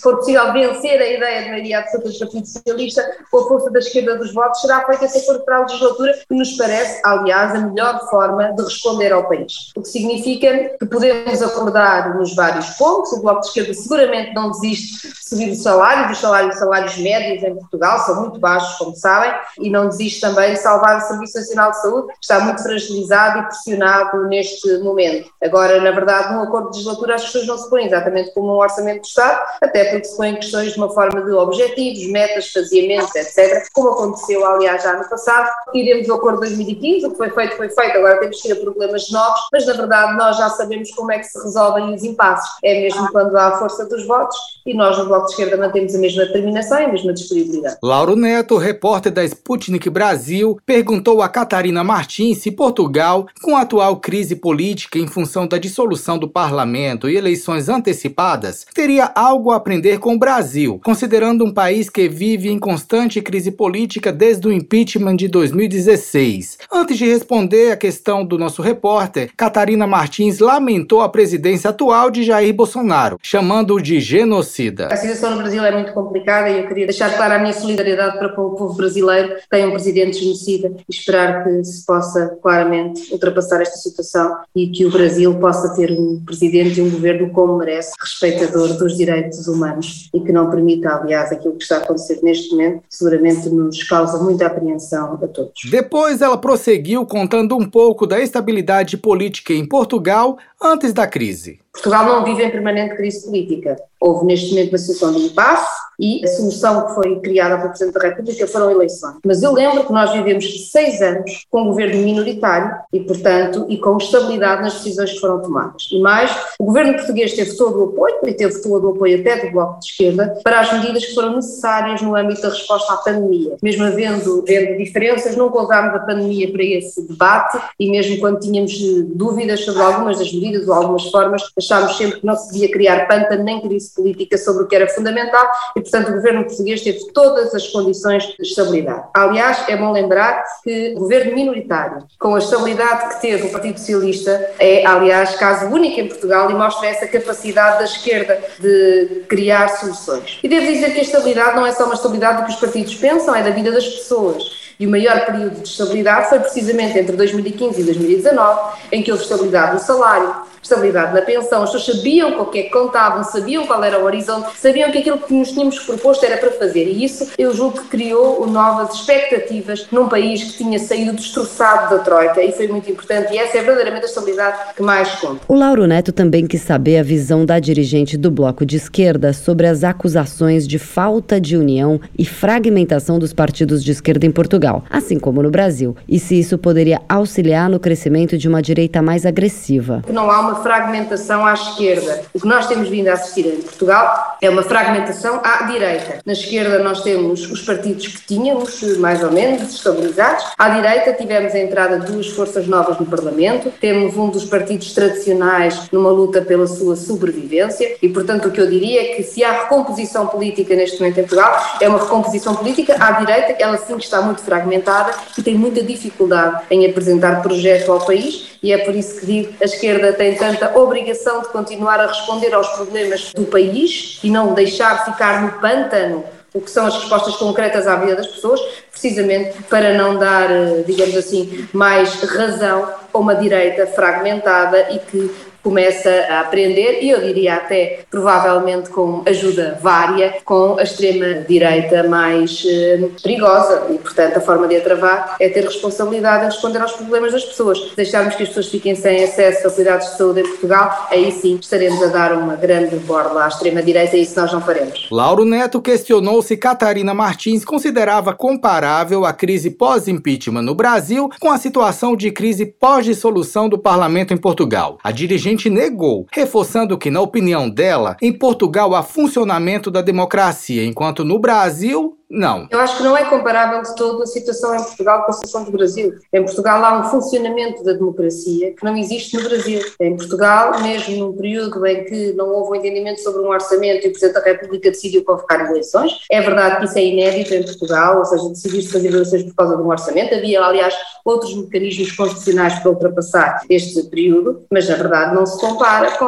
[0.01, 3.79] for possível vencer a ideia de maioria absoluta do Partido Socialista, com a força da
[3.79, 7.59] esquerda dos votos, será feito esse acordo para a legislatura, que nos parece, aliás, a
[7.59, 9.51] melhor forma de responder ao país.
[9.75, 13.11] O que significa que podemos acordar nos vários pontos.
[13.11, 17.43] O Bloco de Esquerda seguramente não desiste de subir o salário, dos salários, salários médios
[17.43, 21.71] em Portugal são muito baixos, como sabem, e não desiste também de salvar Serviço Nacional
[21.71, 25.29] de Saúde está muito fragilizado e pressionado neste momento.
[25.41, 28.57] Agora, na verdade, num acordo de legislatura as questões não se põem exatamente como um
[28.57, 33.13] orçamento do Estado, até porque se põem questões de uma forma de objetivos, metas, faziamentos,
[33.15, 35.49] etc., como aconteceu, aliás, já no passado.
[35.73, 38.51] Iremos ao acordo de 2015, o que foi feito foi feito, agora temos que ir
[38.53, 42.03] a problemas novos, mas na verdade nós já sabemos como é que se resolvem os
[42.03, 42.49] impasses.
[42.63, 45.95] É mesmo quando há a força dos votos e nós no Bloco de Esquerda mantemos
[45.95, 47.77] a mesma determinação e a mesma disponibilidade.
[47.81, 53.61] Lauro Neto, repórter da Sputnik Brasil, perguntou perguntou a Catarina Martins se Portugal, com a
[53.61, 59.57] atual crise política em função da dissolução do parlamento e eleições antecipadas, teria algo a
[59.57, 64.51] aprender com o Brasil, considerando um país que vive em constante crise política desde o
[64.51, 66.57] impeachment de 2016.
[66.71, 72.23] Antes de responder a questão do nosso repórter, Catarina Martins lamentou a presidência atual de
[72.23, 74.87] Jair Bolsonaro, chamando-o de genocida.
[74.87, 78.17] A situação no Brasil é muito complicada e eu queria deixar clara a minha solidariedade
[78.17, 83.61] para o povo brasileiro que tem um presidente genocida esperar que se possa claramente ultrapassar
[83.61, 87.93] esta situação e que o Brasil possa ter um presidente e um governo como merece,
[87.99, 92.51] respeitador dos direitos humanos e que não permita, aliás, aquilo que está a acontecer neste
[92.51, 95.53] momento, seguramente nos causa muita apreensão a todos.
[95.69, 101.59] Depois ela prosseguiu contando um pouco da estabilidade política em Portugal antes da crise.
[101.71, 103.77] Portugal não vive em permanente crise política.
[103.99, 107.93] Houve neste momento uma situação de impasse e a solução que foi criada pelo Presidente
[107.95, 109.15] da República foram eleições.
[109.25, 113.77] Mas eu lembro que nós vivemos seis anos com um governo minoritário e, portanto, e
[113.77, 115.87] com estabilidade nas decisões que foram tomadas.
[115.91, 119.45] E mais, o governo português teve todo o apoio, e teve todo o apoio até
[119.45, 122.97] do Bloco de Esquerda, para as medidas que foram necessárias no âmbito da resposta à
[122.97, 123.57] pandemia.
[123.63, 128.73] Mesmo havendo, havendo diferenças, nunca usámos a pandemia para esse debate e mesmo quando tínhamos
[129.15, 133.07] dúvidas sobre algumas das medidas ou algumas formas, achámos sempre que não se devia criar
[133.07, 135.45] pântano nem crise política sobre o que era fundamental
[135.75, 139.03] e, portanto, o governo português teve todas as condições de estabilidade.
[139.13, 143.79] Aliás, é bom lembrar que o governo minoritário, com a estabilidade que teve o Partido
[143.79, 149.67] Socialista, é, aliás, caso único em Portugal e mostra essa capacidade da esquerda de criar
[149.69, 150.39] soluções.
[150.43, 152.95] E devo dizer que a estabilidade não é só uma estabilidade do que os partidos
[152.95, 154.67] pensam, é da vida das pessoas.
[154.79, 159.23] E o maior período de estabilidade foi precisamente entre 2015 e 2019, em que houve
[159.23, 160.35] estabilidade no salário,
[160.67, 163.99] estabilidade na pensão, as pessoas sabiam com o que é que contavam, sabiam qual era
[163.99, 166.85] o horizonte, sabiam que aquilo que nos tínhamos proposto era para fazer.
[166.87, 172.03] E isso eu julgo que criou novas expectativas num país que tinha saído destroçado da
[172.03, 173.33] Troika e foi muito importante.
[173.33, 175.41] E essa é verdadeiramente a estabilidade que mais conta.
[175.47, 179.67] O Lauro Neto também quis saber a visão da dirigente do Bloco de Esquerda sobre
[179.67, 185.19] as acusações de falta de união e fragmentação dos partidos de esquerda em Portugal, assim
[185.19, 190.01] como no Brasil, e se isso poderia auxiliar no crescimento de uma direita mais agressiva.
[190.11, 192.23] Não há uma fragmentação à esquerda.
[192.33, 196.19] O que nós temos vindo a assistir em Portugal é uma fragmentação à direita.
[196.25, 200.45] Na esquerda nós temos os partidos que tínhamos, mais ou menos, estabilizados.
[200.57, 204.93] À direita tivemos a entrada de duas forças novas no Parlamento, temos um dos partidos
[204.93, 209.43] tradicionais numa luta pela sua sobrevivência e, portanto, o que eu diria é que se
[209.43, 213.97] há recomposição política neste momento em Portugal, é uma recomposição política à direita, ela sim
[213.97, 218.95] está muito fragmentada e tem muita dificuldade em apresentar projeto ao país e é por
[218.95, 223.43] isso que digo a esquerda tem tanta obrigação de continuar a responder aos problemas do
[223.45, 226.23] país e não deixar ficar no pântano
[226.53, 230.83] o que são as respostas concretas à vida das pessoas, precisamente para não dar, eh,
[230.87, 235.31] digamos assim, mais razão a uma direita fragmentada e que
[235.67, 242.65] começa a aprender, e eu diria até provavelmente com ajuda vária, com a extrema-direita mais
[242.65, 243.87] eh, perigosa.
[243.89, 247.43] E, portanto, a forma de a travar é ter responsabilidade em responder aos problemas das
[247.43, 247.91] pessoas.
[247.97, 251.57] Deixarmos que as pessoas fiquem sem acesso a cuidados de saúde em Portugal, aí sim
[251.59, 255.09] estaremos a dar uma grande borla à extrema-direita e isso nós não faremos.
[255.11, 261.57] Lauro Neto questionou se Catarina Martins considerava comparável a crise pós-impeachment no Brasil com a
[261.57, 264.97] situação de crise pós-dissolução do parlamento em Portugal.
[265.03, 271.23] A dirigente negou, reforçando que, na opinião dela, em Portugal há funcionamento da democracia, enquanto
[271.23, 272.67] no Brasil não.
[272.69, 275.63] Eu acho que não é comparável de todo a situação em Portugal com a situação
[275.63, 276.13] do Brasil.
[276.33, 279.81] Em Portugal há um funcionamento da democracia que não existe no Brasil.
[279.99, 284.09] Em Portugal, mesmo num período em que não houve um entendimento sobre um orçamento e
[284.09, 288.17] o Presidente da República decidiu convocar eleições, é verdade que isso é inédito em Portugal,
[288.17, 290.35] ou seja, decidiu-se fazer eleições por causa de um orçamento.
[290.35, 296.11] Havia, aliás, outros mecanismos constitucionais para ultrapassar este período, mas na verdade não se compara
[296.17, 296.27] com,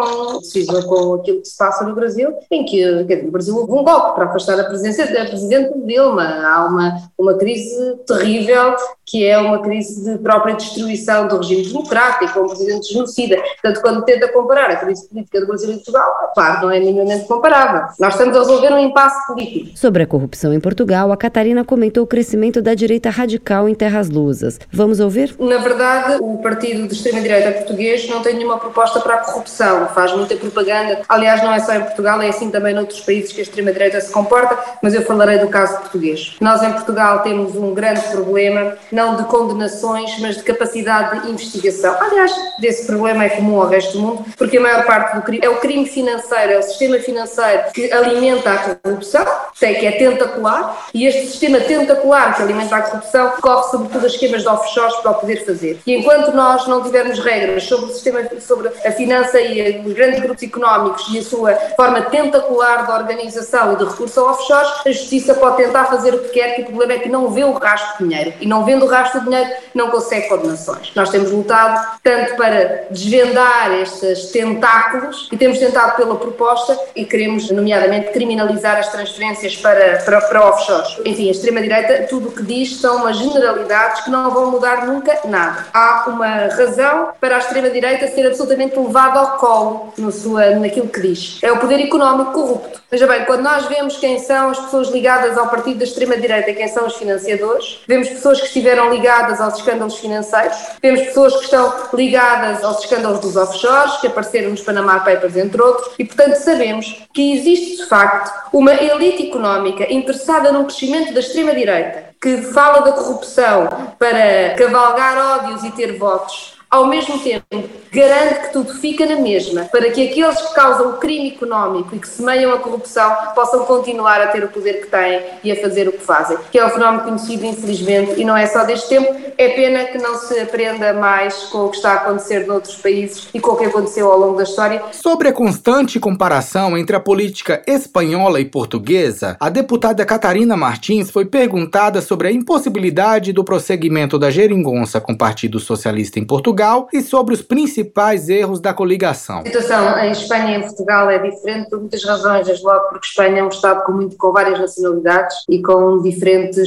[0.87, 4.15] com aquilo que se passa no Brasil, em que, dizer, no Brasil houve um golpe
[4.15, 6.23] para afastar a presença da Presidente Dilma.
[6.23, 8.75] Há uma, uma crise terrível
[9.09, 13.37] que é uma crise de própria destruição do regime democrático, um presidente genocida.
[13.37, 17.25] Portanto, quando tenta comparar a crise política do Brasil e Portugal, claro, não é minimamente
[17.25, 17.87] comparável.
[17.99, 19.75] Nós estamos a resolver um impasse político.
[19.75, 24.09] Sobre a corrupção em Portugal, a Catarina comentou o crescimento da direita radical em terras
[24.09, 24.59] lusas.
[24.71, 25.35] Vamos ouvir?
[25.39, 30.13] Na verdade, o partido de extrema-direita português não tem nenhuma proposta para a corrupção, faz
[30.13, 31.01] muita propaganda.
[31.09, 34.11] Aliás, não é só em Portugal, é assim também noutros países que a extrema-direita se
[34.11, 36.35] comporta, mas eu falarei do caso português.
[36.39, 41.95] Nós em Portugal temos um grande problema, não de condenações, mas de capacidade de investigação.
[41.99, 45.45] Aliás, desse problema é comum ao resto do mundo, porque a maior parte do crime
[45.45, 49.91] é o crime financeiro, é o sistema financeiro que alimenta a corrupção, sei que é
[49.91, 54.95] tentacular, e este sistema tentacular que alimenta a corrupção corre sobretudo as esquemas de offshores
[54.97, 55.79] para o poder fazer.
[55.85, 60.19] E enquanto nós não tivermos regras sobre o sistema, sobre a finança e os grandes
[60.19, 64.91] grupos económicos e a sua forma tentacular de organização e de recurso a offshores, a
[64.91, 67.53] justiça pode tentar fazer o que quer, que o problema é que não vê o
[67.53, 68.33] rastro de dinheiro.
[68.41, 70.91] E não vendo o rastro de dinheiro, não consegue condenações.
[70.95, 77.49] Nós temos lutado tanto para desvendar estes tentáculos e temos tentado pela proposta e queremos,
[77.51, 80.97] nomeadamente, criminalizar as transferências para, para, para offshores.
[81.05, 85.19] Enfim, a extrema-direita, tudo o que diz são umas generalidades que não vão mudar nunca
[85.25, 85.65] nada.
[85.73, 91.01] Há uma razão para a extrema-direita ser absolutamente levada ao colo no sua, naquilo que
[91.01, 91.39] diz.
[91.41, 92.79] É o poder económico corrupto.
[92.91, 96.67] Veja bem, quando nós vemos quem são as pessoas ligadas ao partido da extrema-direita, quem
[96.67, 101.73] são os financiadores, vemos pessoas que estiveram ligadas aos escândalos financeiros, vemos pessoas que estão
[101.93, 107.03] ligadas aos escândalos dos offshores, que apareceram nos Panama Papers, entre outros, e portanto sabemos
[107.13, 112.93] que existe de facto uma elite económica interessada no crescimento da extrema-direita, que fala da
[112.93, 117.45] corrupção para cavalgar ódios e ter votos ao mesmo tempo
[117.91, 121.99] garante que tudo fica na mesma, para que aqueles que causam o crime económico e
[121.99, 125.87] que semeiam a corrupção possam continuar a ter o poder que têm e a fazer
[125.87, 129.28] o que fazem, que é um fenómeno conhecido infelizmente e não é só deste tempo,
[129.39, 133.29] é pena que não se aprenda mais com o que está a acontecer noutros países
[133.33, 134.83] e com o que aconteceu ao longo da história.
[134.91, 141.23] Sobre a constante comparação entre a política espanhola e portuguesa, a deputada Catarina Martins foi
[141.23, 147.01] perguntada sobre a impossibilidade do prosseguimento da geringonça com o Partido Socialista em Portugal e
[147.01, 149.39] sobre os principais erros da coligação.
[149.39, 153.07] A situação em Espanha e em Portugal é diferente por muitas razões, desde logo porque
[153.07, 156.57] Espanha é um Estado com, muito, com várias nacionalidades e com diferentes,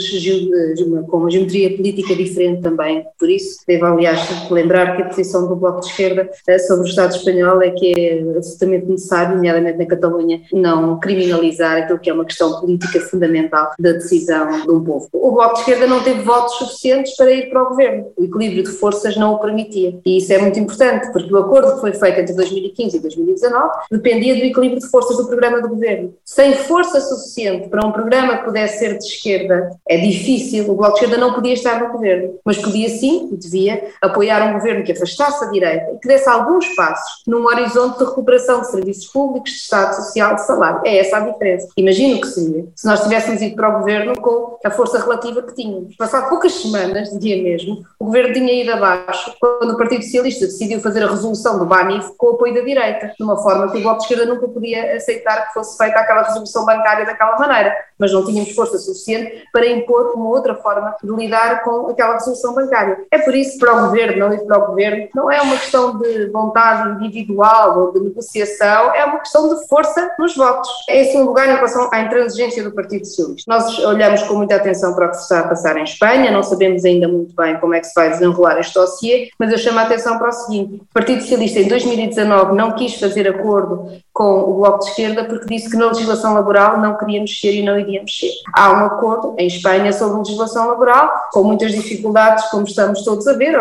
[1.10, 3.60] com uma geometria política diferente também por isso.
[3.66, 7.60] Devo, aliás, lembrar que a posição do Bloco de Esquerda eh, sobre o Estado espanhol
[7.62, 12.60] é que é absolutamente necessário, nomeadamente na Catalunha, não criminalizar aquilo que é uma questão
[12.60, 15.08] política fundamental da decisão de um povo.
[15.12, 18.12] O Bloco de Esquerda não teve votos suficientes para ir para o governo.
[18.16, 19.98] O equilíbrio de forças não o permitia.
[20.04, 23.70] E isso é muito importante, porque o acordo que foi feito entre 2015 e 2019
[23.90, 26.14] dependia do equilíbrio de forças do programa do governo.
[26.24, 30.70] Sem força suficiente para um programa que pudesse ser de esquerda, é difícil.
[30.70, 34.48] O Bloco de Esquerda não podia estar no governo, mas podia sim e devia apoiar
[34.48, 38.61] um governo que afastasse a direita e que desse alguns passos num horizonte de recuperação
[38.61, 40.80] de serviços públicos, de Estado Social, de salário.
[40.84, 41.68] É essa a diferença.
[41.76, 45.55] Imagino que seria se nós tivéssemos ido para o governo com a força relativa que
[45.55, 45.96] tínhamos.
[45.96, 50.80] Passado poucas semanas, diria mesmo, o governo tinha ido abaixo quando o Partido Socialista decidiu
[50.80, 53.82] fazer a resolução do BANIF com o apoio da direita, de uma forma que o
[53.82, 58.12] Bloco de Esquerda nunca podia aceitar que fosse feita aquela resolução bancária daquela maneira, mas
[58.12, 62.99] não tínhamos força suficiente para impor uma outra forma de lidar com aquela resolução bancária.
[63.11, 65.99] É por isso que para o governo, ir para o governo, não é uma questão
[65.99, 70.68] de vontade individual ou de negociação, é uma questão de força nos votos.
[70.88, 73.53] É esse um lugar em relação à intransigência do Partido Socialista.
[73.53, 76.43] Nós olhamos com muita atenção para o que se está a passar em Espanha, não
[76.43, 79.78] sabemos ainda muito bem como é que se vai desenrolar este dossiê, mas eu chamo
[79.78, 84.40] a atenção para o seguinte: o Partido Socialista em 2019 não quis fazer acordo com
[84.40, 87.78] o Bloco de Esquerda porque disse que na legislação laboral não queria mexer e não
[87.78, 88.30] iria mexer.
[88.55, 93.34] Há um acordo em Espanha sobre legislação laboral, com muitas dificuldades, como estamos todos a
[93.34, 93.54] ver,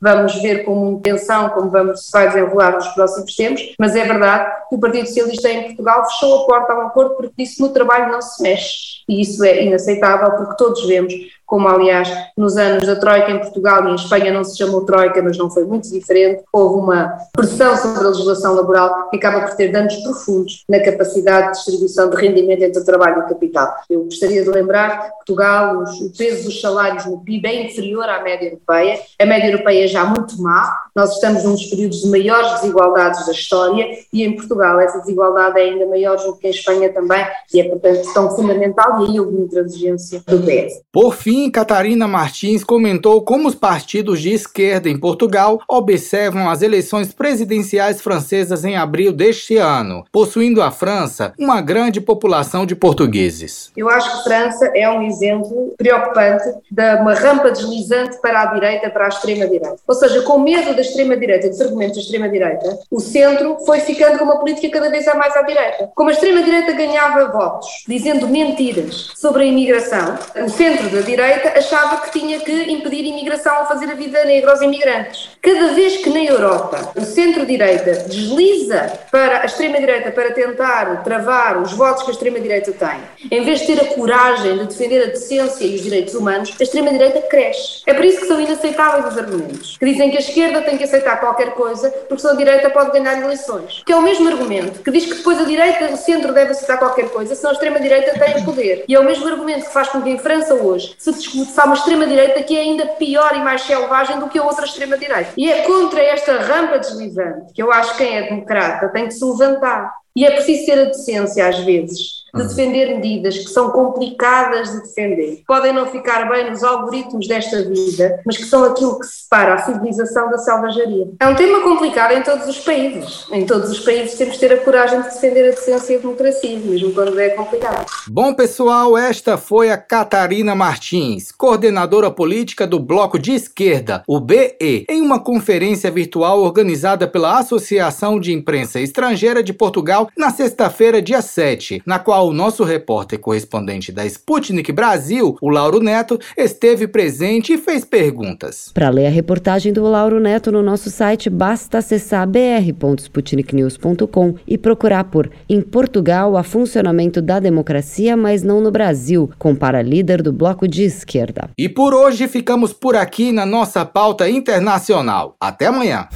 [0.00, 4.04] vamos ver com muita atenção como vamos, se vai desenrolar nos próximos tempos, mas é
[4.04, 7.56] verdade que o Partido Socialista em Portugal fechou a porta a um acordo porque disse
[7.56, 8.98] que no trabalho não se mexe.
[9.08, 11.14] E isso é inaceitável porque todos vemos
[11.48, 15.22] como aliás nos anos da Troika em Portugal e em Espanha não se chamou Troika,
[15.22, 16.44] mas não foi muito diferente.
[16.52, 21.46] Houve uma pressão sobre a legislação laboral que acaba por ter danos profundos na capacidade
[21.46, 23.74] de distribuição de rendimento entre o trabalho e o capital.
[23.88, 28.08] Eu gostaria de lembrar que Portugal, os, o peso dos salários no PIB é inferior
[28.08, 32.02] à média europeia, a média europeia é já muito má, nós estamos num dos períodos
[32.02, 36.46] de maiores desigualdades da história e em Portugal essa desigualdade é ainda maior do que
[36.46, 40.82] em Espanha também e é portanto tão fundamental e aí houve muita exigência do PS.
[40.92, 47.12] Por fim, Catarina Martins comentou como os partidos de esquerda em Portugal observam as eleições
[47.12, 53.70] presidenciais francesas em abril deste ano, possuindo a França uma grande população de portugueses.
[53.76, 58.90] Eu acho que França é um exemplo preocupante de uma rampa deslizante para a direita,
[58.90, 59.76] para a extrema-direita.
[59.86, 64.24] Ou seja, com medo da extrema-direita, dos argumentos da extrema-direita, o centro foi ficando com
[64.24, 65.90] uma política cada vez mais à direita.
[65.94, 71.58] Como a extrema-direita ganhava votos dizendo mentiras sobre a imigração, o centro da direita direita
[71.58, 75.30] achava que tinha que impedir a imigração ou fazer a vida negra aos imigrantes.
[75.40, 81.72] Cada vez que na Europa o centro-direita desliza para a extrema-direita para tentar travar os
[81.72, 82.98] votos que a extrema-direita tem,
[83.30, 86.62] em vez de ter a coragem de defender a decência e os direitos humanos, a
[86.62, 87.82] extrema-direita cresce.
[87.86, 90.84] É por isso que são inaceitáveis os argumentos, que dizem que a esquerda tem que
[90.84, 93.82] aceitar qualquer coisa porque só a direita pode ganhar eleições.
[93.86, 96.78] Que é o mesmo argumento que diz que depois a direita, o centro deve aceitar
[96.78, 98.84] qualquer coisa, senão a extrema-direita tem o poder.
[98.88, 101.60] E é o mesmo argumento que faz com que em França hoje se discute se
[101.60, 105.32] há uma extrema-direita que é ainda pior e mais selvagem do que a outra extrema-direita.
[105.38, 109.14] E é contra esta rampa deslizante que eu acho que quem é democrata tem que
[109.14, 109.94] se levantar.
[110.16, 112.48] E é preciso ter a decência, às vezes, de uhum.
[112.48, 115.42] defender medidas que são complicadas de defender.
[115.46, 119.58] Podem não ficar bem nos algoritmos desta vida, mas que são aquilo que separa a
[119.58, 121.08] civilização da selvageria.
[121.20, 123.26] É um tema complicado em todos os países.
[123.32, 126.00] Em todos os países temos de ter a coragem de defender a decência e a
[126.00, 127.86] democracia, mesmo quando é complicado.
[128.08, 134.86] Bom, pessoal, esta foi a Catarina Martins, coordenadora política do Bloco de Esquerda, o BE,
[134.88, 141.22] em uma conferência virtual organizada pela Associação de Imprensa Estrangeira de Portugal na sexta-feira, dia
[141.22, 146.88] 7, na qual qual o nosso repórter correspondente da Sputnik Brasil, o Lauro Neto, esteve
[146.88, 148.72] presente e fez perguntas.
[148.74, 155.04] Para ler a reportagem do Lauro Neto no nosso site, basta acessar br.sputniknews.com e procurar
[155.04, 160.32] por Em Portugal, a funcionamento da democracia, mas não no Brasil, com para líder do
[160.32, 161.50] bloco de esquerda.
[161.56, 165.36] E por hoje ficamos por aqui na nossa pauta internacional.
[165.40, 166.08] Até amanhã.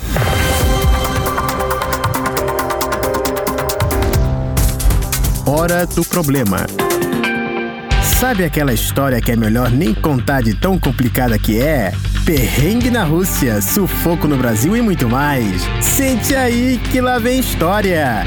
[5.45, 6.67] Hora do Problema.
[8.21, 11.93] Sabe aquela história que é melhor nem contar de tão complicada que é?
[12.25, 15.63] Perrengue na Rússia, sufoco no Brasil e muito mais.
[15.81, 18.25] Sente aí que lá vem história.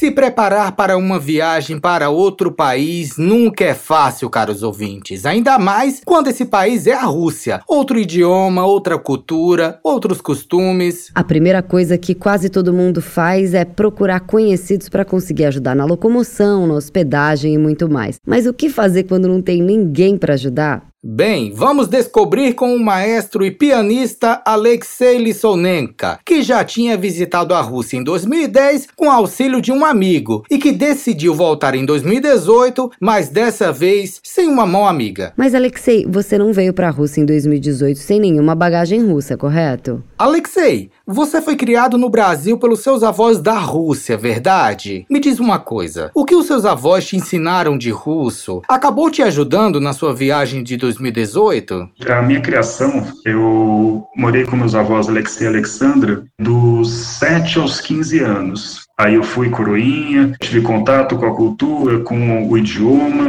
[0.00, 5.26] Se preparar para uma viagem para outro país nunca é fácil, caros ouvintes.
[5.26, 7.60] Ainda mais quando esse país é a Rússia.
[7.68, 11.10] Outro idioma, outra cultura, outros costumes.
[11.14, 15.84] A primeira coisa que quase todo mundo faz é procurar conhecidos para conseguir ajudar na
[15.84, 18.18] locomoção, na hospedagem e muito mais.
[18.26, 20.90] Mas o que fazer quando não tem ninguém para ajudar?
[21.02, 27.60] Bem, vamos descobrir com o maestro e pianista Alexei Lissonenka, que já tinha visitado a
[27.62, 33.30] Rússia em 2010 com auxílio de um amigo e que decidiu voltar em 2018, mas
[33.30, 35.32] dessa vez sem uma mão amiga.
[35.38, 40.04] Mas Alexei, você não veio para a Rússia em 2018 sem nenhuma bagagem russa, correto?
[40.20, 45.06] Alexei, você foi criado no Brasil pelos seus avós da Rússia, verdade?
[45.08, 49.22] Me diz uma coisa: o que os seus avós te ensinaram de russo acabou te
[49.22, 51.88] ajudando na sua viagem de 2018?
[52.06, 58.18] A minha criação, eu morei com meus avós Alexei e Alexandra dos 7 aos 15
[58.18, 58.80] anos.
[58.98, 63.28] Aí eu fui coroinha, tive contato com a cultura, com o idioma,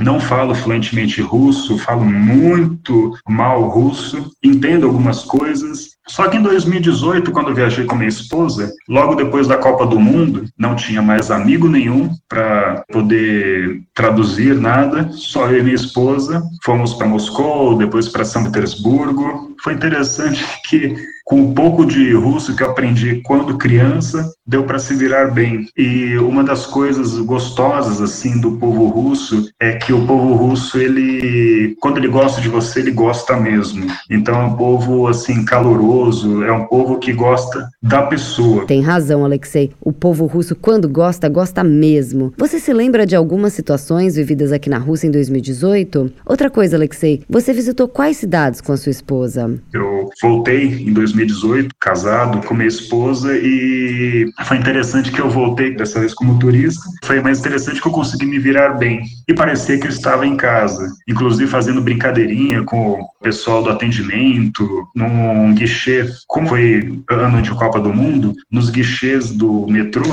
[0.00, 7.32] não falo fluentemente russo, falo muito mal russo, entendo algumas coisas, só que em 2018,
[7.32, 11.68] quando viajei com minha esposa, logo depois da Copa do Mundo, não tinha mais amigo
[11.68, 16.42] nenhum para poder traduzir nada, só eu e minha esposa.
[16.64, 19.55] Fomos para Moscou, depois para São Petersburgo.
[19.66, 20.94] Foi interessante que
[21.26, 25.66] com um pouco de russo que eu aprendi quando criança, deu para se virar bem.
[25.76, 31.76] E uma das coisas gostosas assim do povo russo é que o povo russo, ele
[31.80, 33.90] quando ele gosta de você, ele gosta mesmo.
[34.08, 38.64] Então é um povo assim caloroso, é um povo que gosta da pessoa.
[38.64, 39.72] Tem razão, Alexei.
[39.80, 42.32] O povo russo quando gosta, gosta mesmo.
[42.38, 46.12] Você se lembra de algumas situações vividas aqui na Rússia em 2018?
[46.24, 49.55] Outra coisa, Alexei, você visitou quais cidades com a sua esposa?
[49.72, 55.74] Eu voltei em 2018 2018, casado com minha esposa, e foi interessante que eu voltei
[55.74, 56.82] dessa vez como turista.
[57.04, 60.36] Foi mais interessante que eu consegui me virar bem e parecia que eu estava em
[60.36, 66.06] casa, inclusive fazendo brincadeirinha com o pessoal do atendimento, num guichê.
[66.26, 70.04] Como foi ano de Copa do Mundo, nos guichês do metrô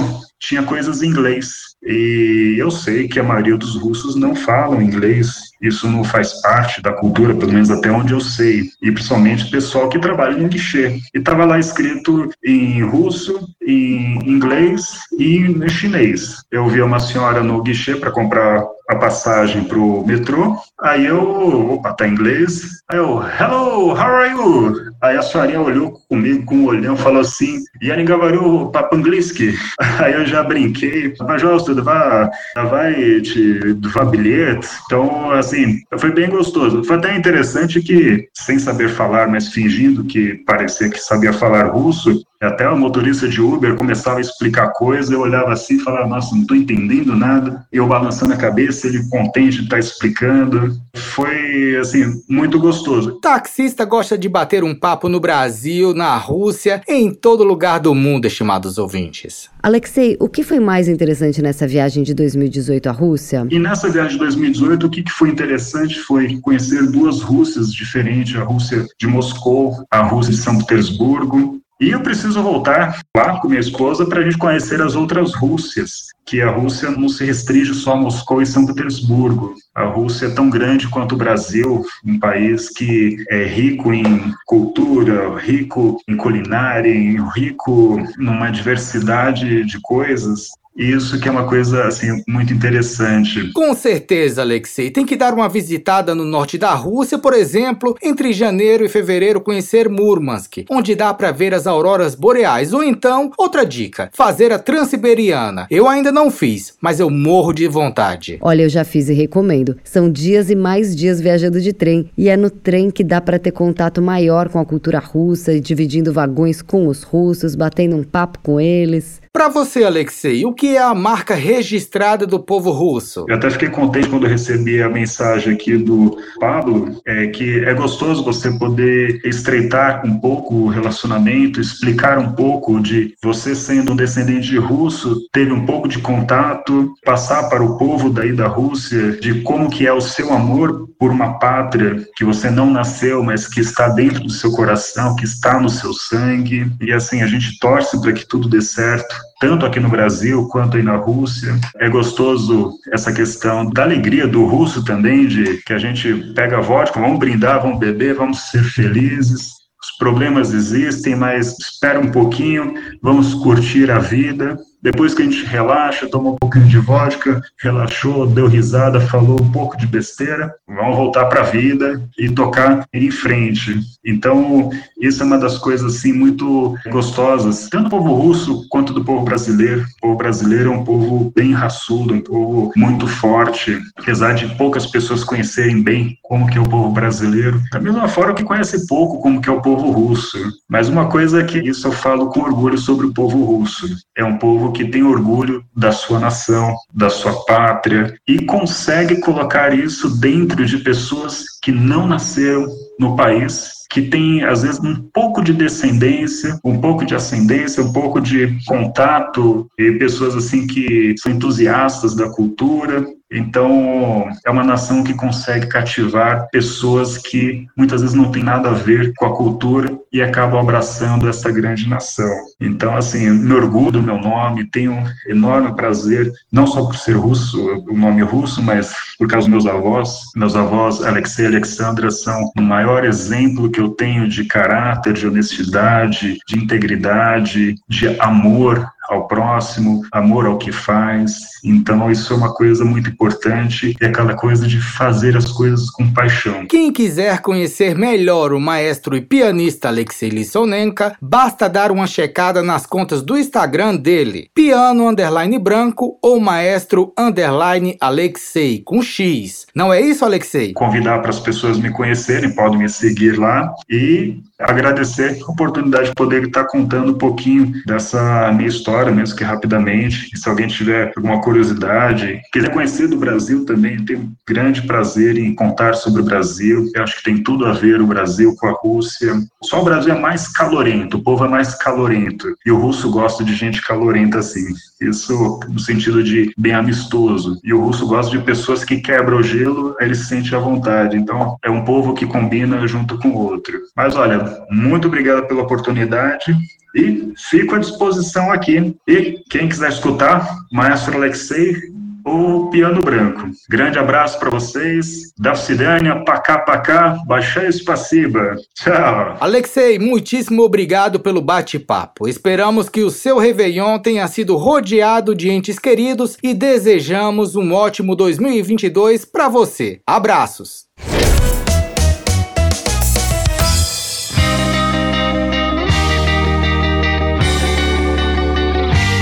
[0.44, 1.74] tinha coisas em inglês.
[1.82, 6.82] E eu sei que a maioria dos russos não falam inglês, isso não faz parte
[6.82, 10.48] da cultura, pelo menos até onde eu sei, e principalmente o pessoal que trabalha em
[10.48, 11.00] guichê.
[11.14, 16.44] E estava lá escrito em russo, em inglês e em chinês.
[16.52, 21.72] Eu vi uma senhora no guichê para comprar a passagem para o metrô, aí eu,
[21.72, 24.93] opa, tá em inglês, aí eu, hello, how are you?
[25.04, 29.54] Aí a senhorinha olhou comigo com um olhão e falou assim, Yanni Gavaru Papangliski.
[30.00, 34.66] Aí eu já brinquei, mas tudo vai, vai te dar bilhete.
[34.86, 36.86] Então, assim, foi bem gostoso.
[36.86, 42.24] Foi até interessante que, sem saber falar, mas fingindo que parecia que sabia falar russo,
[42.44, 46.34] até o motorista de Uber começava a explicar coisa, eu olhava assim e falava, nossa,
[46.36, 47.66] não estou entendendo nada.
[47.72, 50.76] Eu balançando a cabeça, ele contente de estar tá explicando.
[50.96, 53.20] Foi, assim, muito gostoso.
[53.20, 58.26] Taxista gosta de bater um papo no Brasil, na Rússia, em todo lugar do mundo,
[58.26, 59.50] estimados ouvintes.
[59.62, 63.48] Alexei, o que foi mais interessante nessa viagem de 2018 à Rússia?
[63.50, 68.44] E nessa viagem de 2018, o que foi interessante foi conhecer duas Rússias diferentes, a
[68.44, 71.63] Rússia de Moscou, a Rússia de São Petersburgo.
[71.84, 76.14] E eu preciso voltar lá com minha esposa para a gente conhecer as outras Rússias,
[76.26, 79.54] que a Rússia não se restringe só a Moscou e São Petersburgo.
[79.76, 85.38] A Rússia é tão grande quanto o Brasil, um país que é rico em cultura,
[85.38, 86.94] rico em culinária,
[87.36, 93.52] rico numa diversidade de coisas isso que é uma coisa assim muito interessante.
[93.54, 94.90] Com certeza, Alexei.
[94.90, 99.40] Tem que dar uma visitada no norte da Rússia, por exemplo, entre janeiro e fevereiro
[99.42, 102.74] conhecer Murmansk, onde dá para ver as auroras boreais.
[102.74, 105.68] Ou então, outra dica, fazer a Transiberiana.
[105.70, 108.38] Eu ainda não fiz, mas eu morro de vontade.
[108.42, 109.78] Olha, eu já fiz e recomendo.
[109.84, 113.40] São dias e mais dias viajando de trem, e é no trem que dá para
[113.40, 118.40] ter contato maior com a cultura russa, dividindo vagões com os russos, batendo um papo
[118.42, 119.23] com eles.
[119.34, 123.26] Para você, Alexei, o que é a marca registrada do povo russo?
[123.28, 128.24] Eu até fiquei contente quando recebi a mensagem aqui do Pablo, é que é gostoso
[128.24, 134.56] você poder estreitar um pouco o relacionamento, explicar um pouco de você sendo um descendente
[134.60, 139.68] russo, teve um pouco de contato, passar para o povo daí da Rússia de como
[139.68, 143.90] que é o seu amor por uma pátria que você não nasceu, mas que está
[143.90, 146.72] dentro do seu coração, que está no seu sangue.
[146.80, 150.78] E assim, a gente torce para que tudo dê certo tanto aqui no Brasil quanto
[150.78, 151.60] aí na Rússia.
[151.78, 156.98] É gostoso essa questão da alegria do russo também, de que a gente pega vodka,
[156.98, 159.50] vamos brindar, vamos beber, vamos ser felizes.
[159.82, 164.58] Os problemas existem, mas espera um pouquinho, vamos curtir a vida.
[164.84, 169.50] Depois que a gente relaxa, toma um pouquinho de vodka, relaxou, deu risada, falou um
[169.50, 173.80] pouco de besteira, vamos voltar para a vida e tocar em frente.
[174.06, 174.70] Então,
[175.00, 179.24] isso é uma das coisas assim muito gostosas, tanto do povo russo quanto do povo
[179.24, 179.86] brasileiro.
[180.00, 184.86] O povo brasileiro é um povo bem raçudo, um povo muito forte, apesar de poucas
[184.86, 189.22] pessoas conhecerem bem como que é o povo brasileiro, da mesma forma que conhece pouco
[189.22, 190.38] como que é o povo russo.
[190.70, 193.88] Mas uma coisa é que isso eu falo com orgulho sobre o povo russo.
[194.18, 199.74] É um povo que tem orgulho da sua nação, da sua pátria e consegue colocar
[199.74, 202.68] isso dentro de pessoas que não nasceram
[203.00, 207.94] no país que tem, às vezes, um pouco de descendência, um pouco de ascendência, um
[207.94, 215.04] pouco de contato, e pessoas assim que são entusiastas da cultura, então, é uma nação
[215.04, 219.93] que consegue cativar pessoas que muitas vezes não têm nada a ver com a cultura
[220.14, 222.32] e acabam abraçando essa grande nação.
[222.62, 227.14] Então, assim, me orgulho do meu nome, tenho um enorme prazer, não só por ser
[227.14, 230.22] russo, o nome russo, mas por causa dos meus avós.
[230.36, 235.28] Meus avós, Alexei e Alexandra, são o maior exemplo que eu tenho de caráter, de
[235.28, 241.54] honestidade, de integridade, de amor ao próximo, amor ao que faz.
[241.64, 246.12] Então, isso é uma coisa muito importante, é aquela coisa de fazer as coisas com
[246.12, 246.66] paixão.
[246.66, 252.86] Quem quiser conhecer melhor o maestro e pianista Alexei Lissonenka, basta dar uma checada nas
[252.86, 259.66] contas do Instagram dele, piano underline branco ou maestro underline Alexei, com X.
[259.74, 260.74] Não é isso, Alexei?
[260.74, 266.16] Convidar para as pessoas me conhecerem, podem me seguir lá e agradecer a oportunidade de
[266.16, 270.30] poder estar contando um pouquinho dessa minha história, mesmo que rapidamente.
[270.34, 275.38] E se alguém tiver alguma curiosidade, quiser conhecer do Brasil também, eu tenho grande prazer
[275.38, 276.90] em contar sobre o Brasil.
[276.94, 279.34] Eu acho que tem tudo a ver o Brasil com a Rússia.
[279.64, 282.48] Só o Brasil é mais calorento, o povo é mais calorento.
[282.66, 284.66] E o russo gosta de gente calorenta assim.
[285.02, 287.60] Isso no sentido de bem amistoso.
[287.64, 291.18] E o russo gosta de pessoas que quebram o gelo, ele se sente à vontade.
[291.18, 293.80] Então, é um povo que combina junto com o outro.
[293.96, 296.56] Mas olha, muito obrigado pela oportunidade
[296.96, 298.96] e fico à disposição aqui.
[299.08, 301.94] E quem quiser escutar, Maestro Alexei,
[302.26, 303.50] o Piano Branco.
[303.70, 305.34] Grande abraço para vocês.
[305.38, 308.56] Da Cidânia, pacá, pacá, baixai espaciba.
[308.76, 309.38] Tchau.
[309.40, 312.28] Alexei, muitíssimo obrigado pelo bate-papo.
[312.28, 318.16] Esperamos que o seu Réveillon tenha sido rodeado de entes queridos e desejamos um ótimo
[318.16, 320.00] 2022 para você.
[320.08, 320.86] Abraços.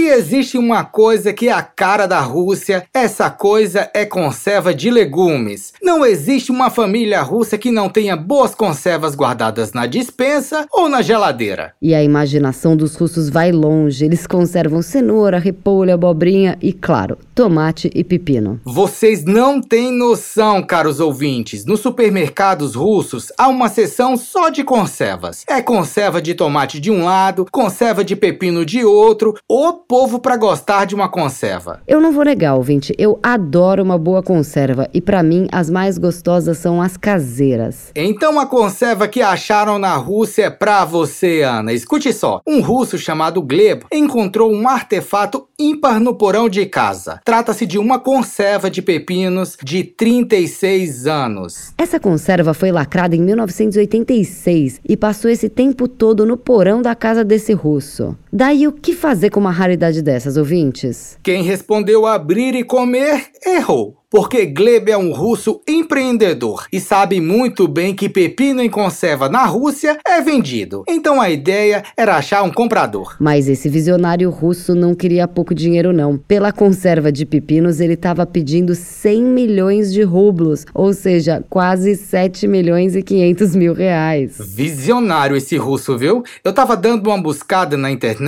[0.00, 4.90] Se existe uma coisa que é a cara da Rússia, essa coisa é conserva de
[4.90, 5.74] legumes.
[5.82, 11.02] Não existe uma família russa que não tenha boas conservas guardadas na dispensa ou na
[11.02, 11.74] geladeira.
[11.82, 14.02] E a imaginação dos russos vai longe.
[14.02, 18.60] Eles conservam cenoura, repolho, abobrinha e, claro, tomate e pepino.
[18.66, 21.64] Vocês não têm noção, caros ouvintes.
[21.64, 25.42] Nos supermercados russos há uma seção só de conservas.
[25.48, 29.34] É conserva de tomate de um lado, conserva de pepino de outro.
[29.48, 31.80] O povo para gostar de uma conserva.
[31.88, 35.96] Eu não vou negar, ouvinte, eu adoro uma boa conserva e para mim as mais
[35.96, 37.90] gostosas são as caseiras.
[37.96, 41.72] Então a conserva que acharam na Rússia é pra você, Ana.
[41.72, 42.42] Escute só.
[42.46, 47.18] Um russo chamado Gleb encontrou um artefato ímpar no porão de casa.
[47.30, 51.72] Trata-se de uma conserva de pepinos de 36 anos.
[51.78, 57.22] Essa conserva foi lacrada em 1986 e passou esse tempo todo no porão da casa
[57.22, 58.18] desse russo.
[58.32, 61.18] Daí o que fazer com uma raridade dessas, ouvintes?
[61.22, 67.68] Quem respondeu abrir e comer errou porque Gleb é um russo empreendedor e sabe muito
[67.68, 70.82] bem que pepino em conserva na Rússia é vendido.
[70.88, 73.14] Então a ideia era achar um comprador.
[73.20, 76.18] Mas esse visionário russo não queria pouco dinheiro não.
[76.18, 82.48] Pela conserva de pepinos ele estava pedindo 100 milhões de rublos, ou seja, quase 7
[82.48, 84.38] milhões e 500 mil reais.
[84.40, 86.24] Visionário esse russo, viu?
[86.42, 88.19] Eu tava dando uma buscada na internet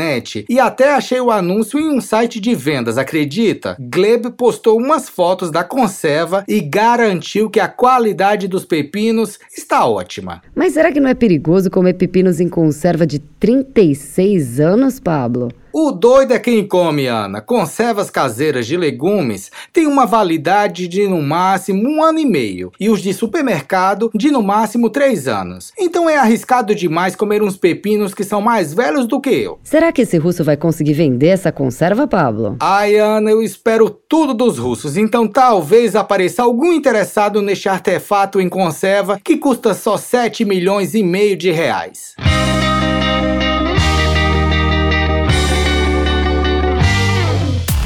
[0.48, 3.76] e até achei o anúncio em um site de vendas, acredita?
[3.78, 10.42] Gleb postou umas fotos da conserva e garantiu que a qualidade dos pepinos está ótima.
[10.54, 15.48] Mas será que não é perigoso comer pepinos em conserva de 36 anos, Pablo?
[15.74, 17.40] O doido é quem come, Ana.
[17.40, 22.90] Conservas caseiras de legumes têm uma validade de no máximo um ano e meio e
[22.90, 25.72] os de supermercado de no máximo três anos.
[25.78, 29.58] Então é arriscado demais comer uns pepinos que são mais velhos do que eu.
[29.62, 32.56] Será que esse russo vai conseguir vender essa conserva, Pablo?
[32.60, 34.98] Ai, Ana, eu espero tudo dos russos.
[34.98, 41.02] Então talvez apareça algum interessado neste artefato em conserva que custa só 7 milhões e
[41.02, 42.14] meio de reais.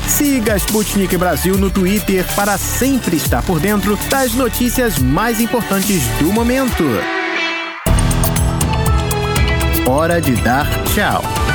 [0.08, 6.32] Siga Sputnik Brasil no Twitter para sempre estar por dentro das notícias mais importantes do
[6.32, 6.84] momento.
[9.86, 11.45] Hora de dar tchau.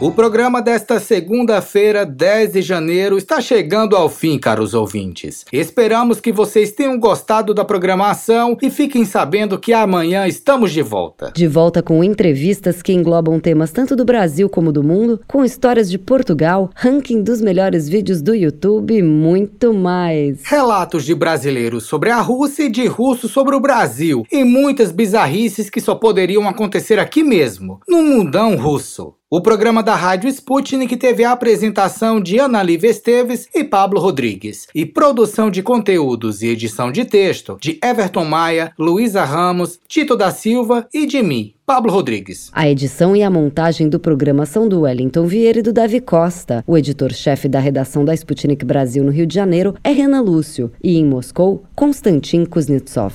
[0.00, 5.44] O programa desta segunda-feira, 10 de janeiro, está chegando ao fim, caros ouvintes.
[5.52, 11.30] Esperamos que vocês tenham gostado da programação e fiquem sabendo que amanhã estamos de volta.
[11.34, 15.90] De volta com entrevistas que englobam temas tanto do Brasil como do mundo, com histórias
[15.90, 20.40] de Portugal, ranking dos melhores vídeos do YouTube e muito mais.
[20.46, 25.68] Relatos de brasileiros sobre a Rússia e de russos sobre o Brasil, e muitas bizarrices
[25.68, 29.19] que só poderiam acontecer aqui mesmo, no mundão russo.
[29.32, 34.66] O programa da Rádio Sputnik teve a apresentação de Ana Lívia Esteves e Pablo Rodrigues,
[34.74, 40.32] e produção de conteúdos e edição de texto de Everton Maia, Luísa Ramos, Tito da
[40.32, 42.50] Silva e de mim, Pablo Rodrigues.
[42.52, 46.64] A edição e a montagem do programa são do Wellington Vieira e do Davi Costa.
[46.66, 50.98] O editor-chefe da redação da Sputnik Brasil no Rio de Janeiro é Renan Lúcio e
[50.98, 53.14] em Moscou, Konstantin Kuznetsov.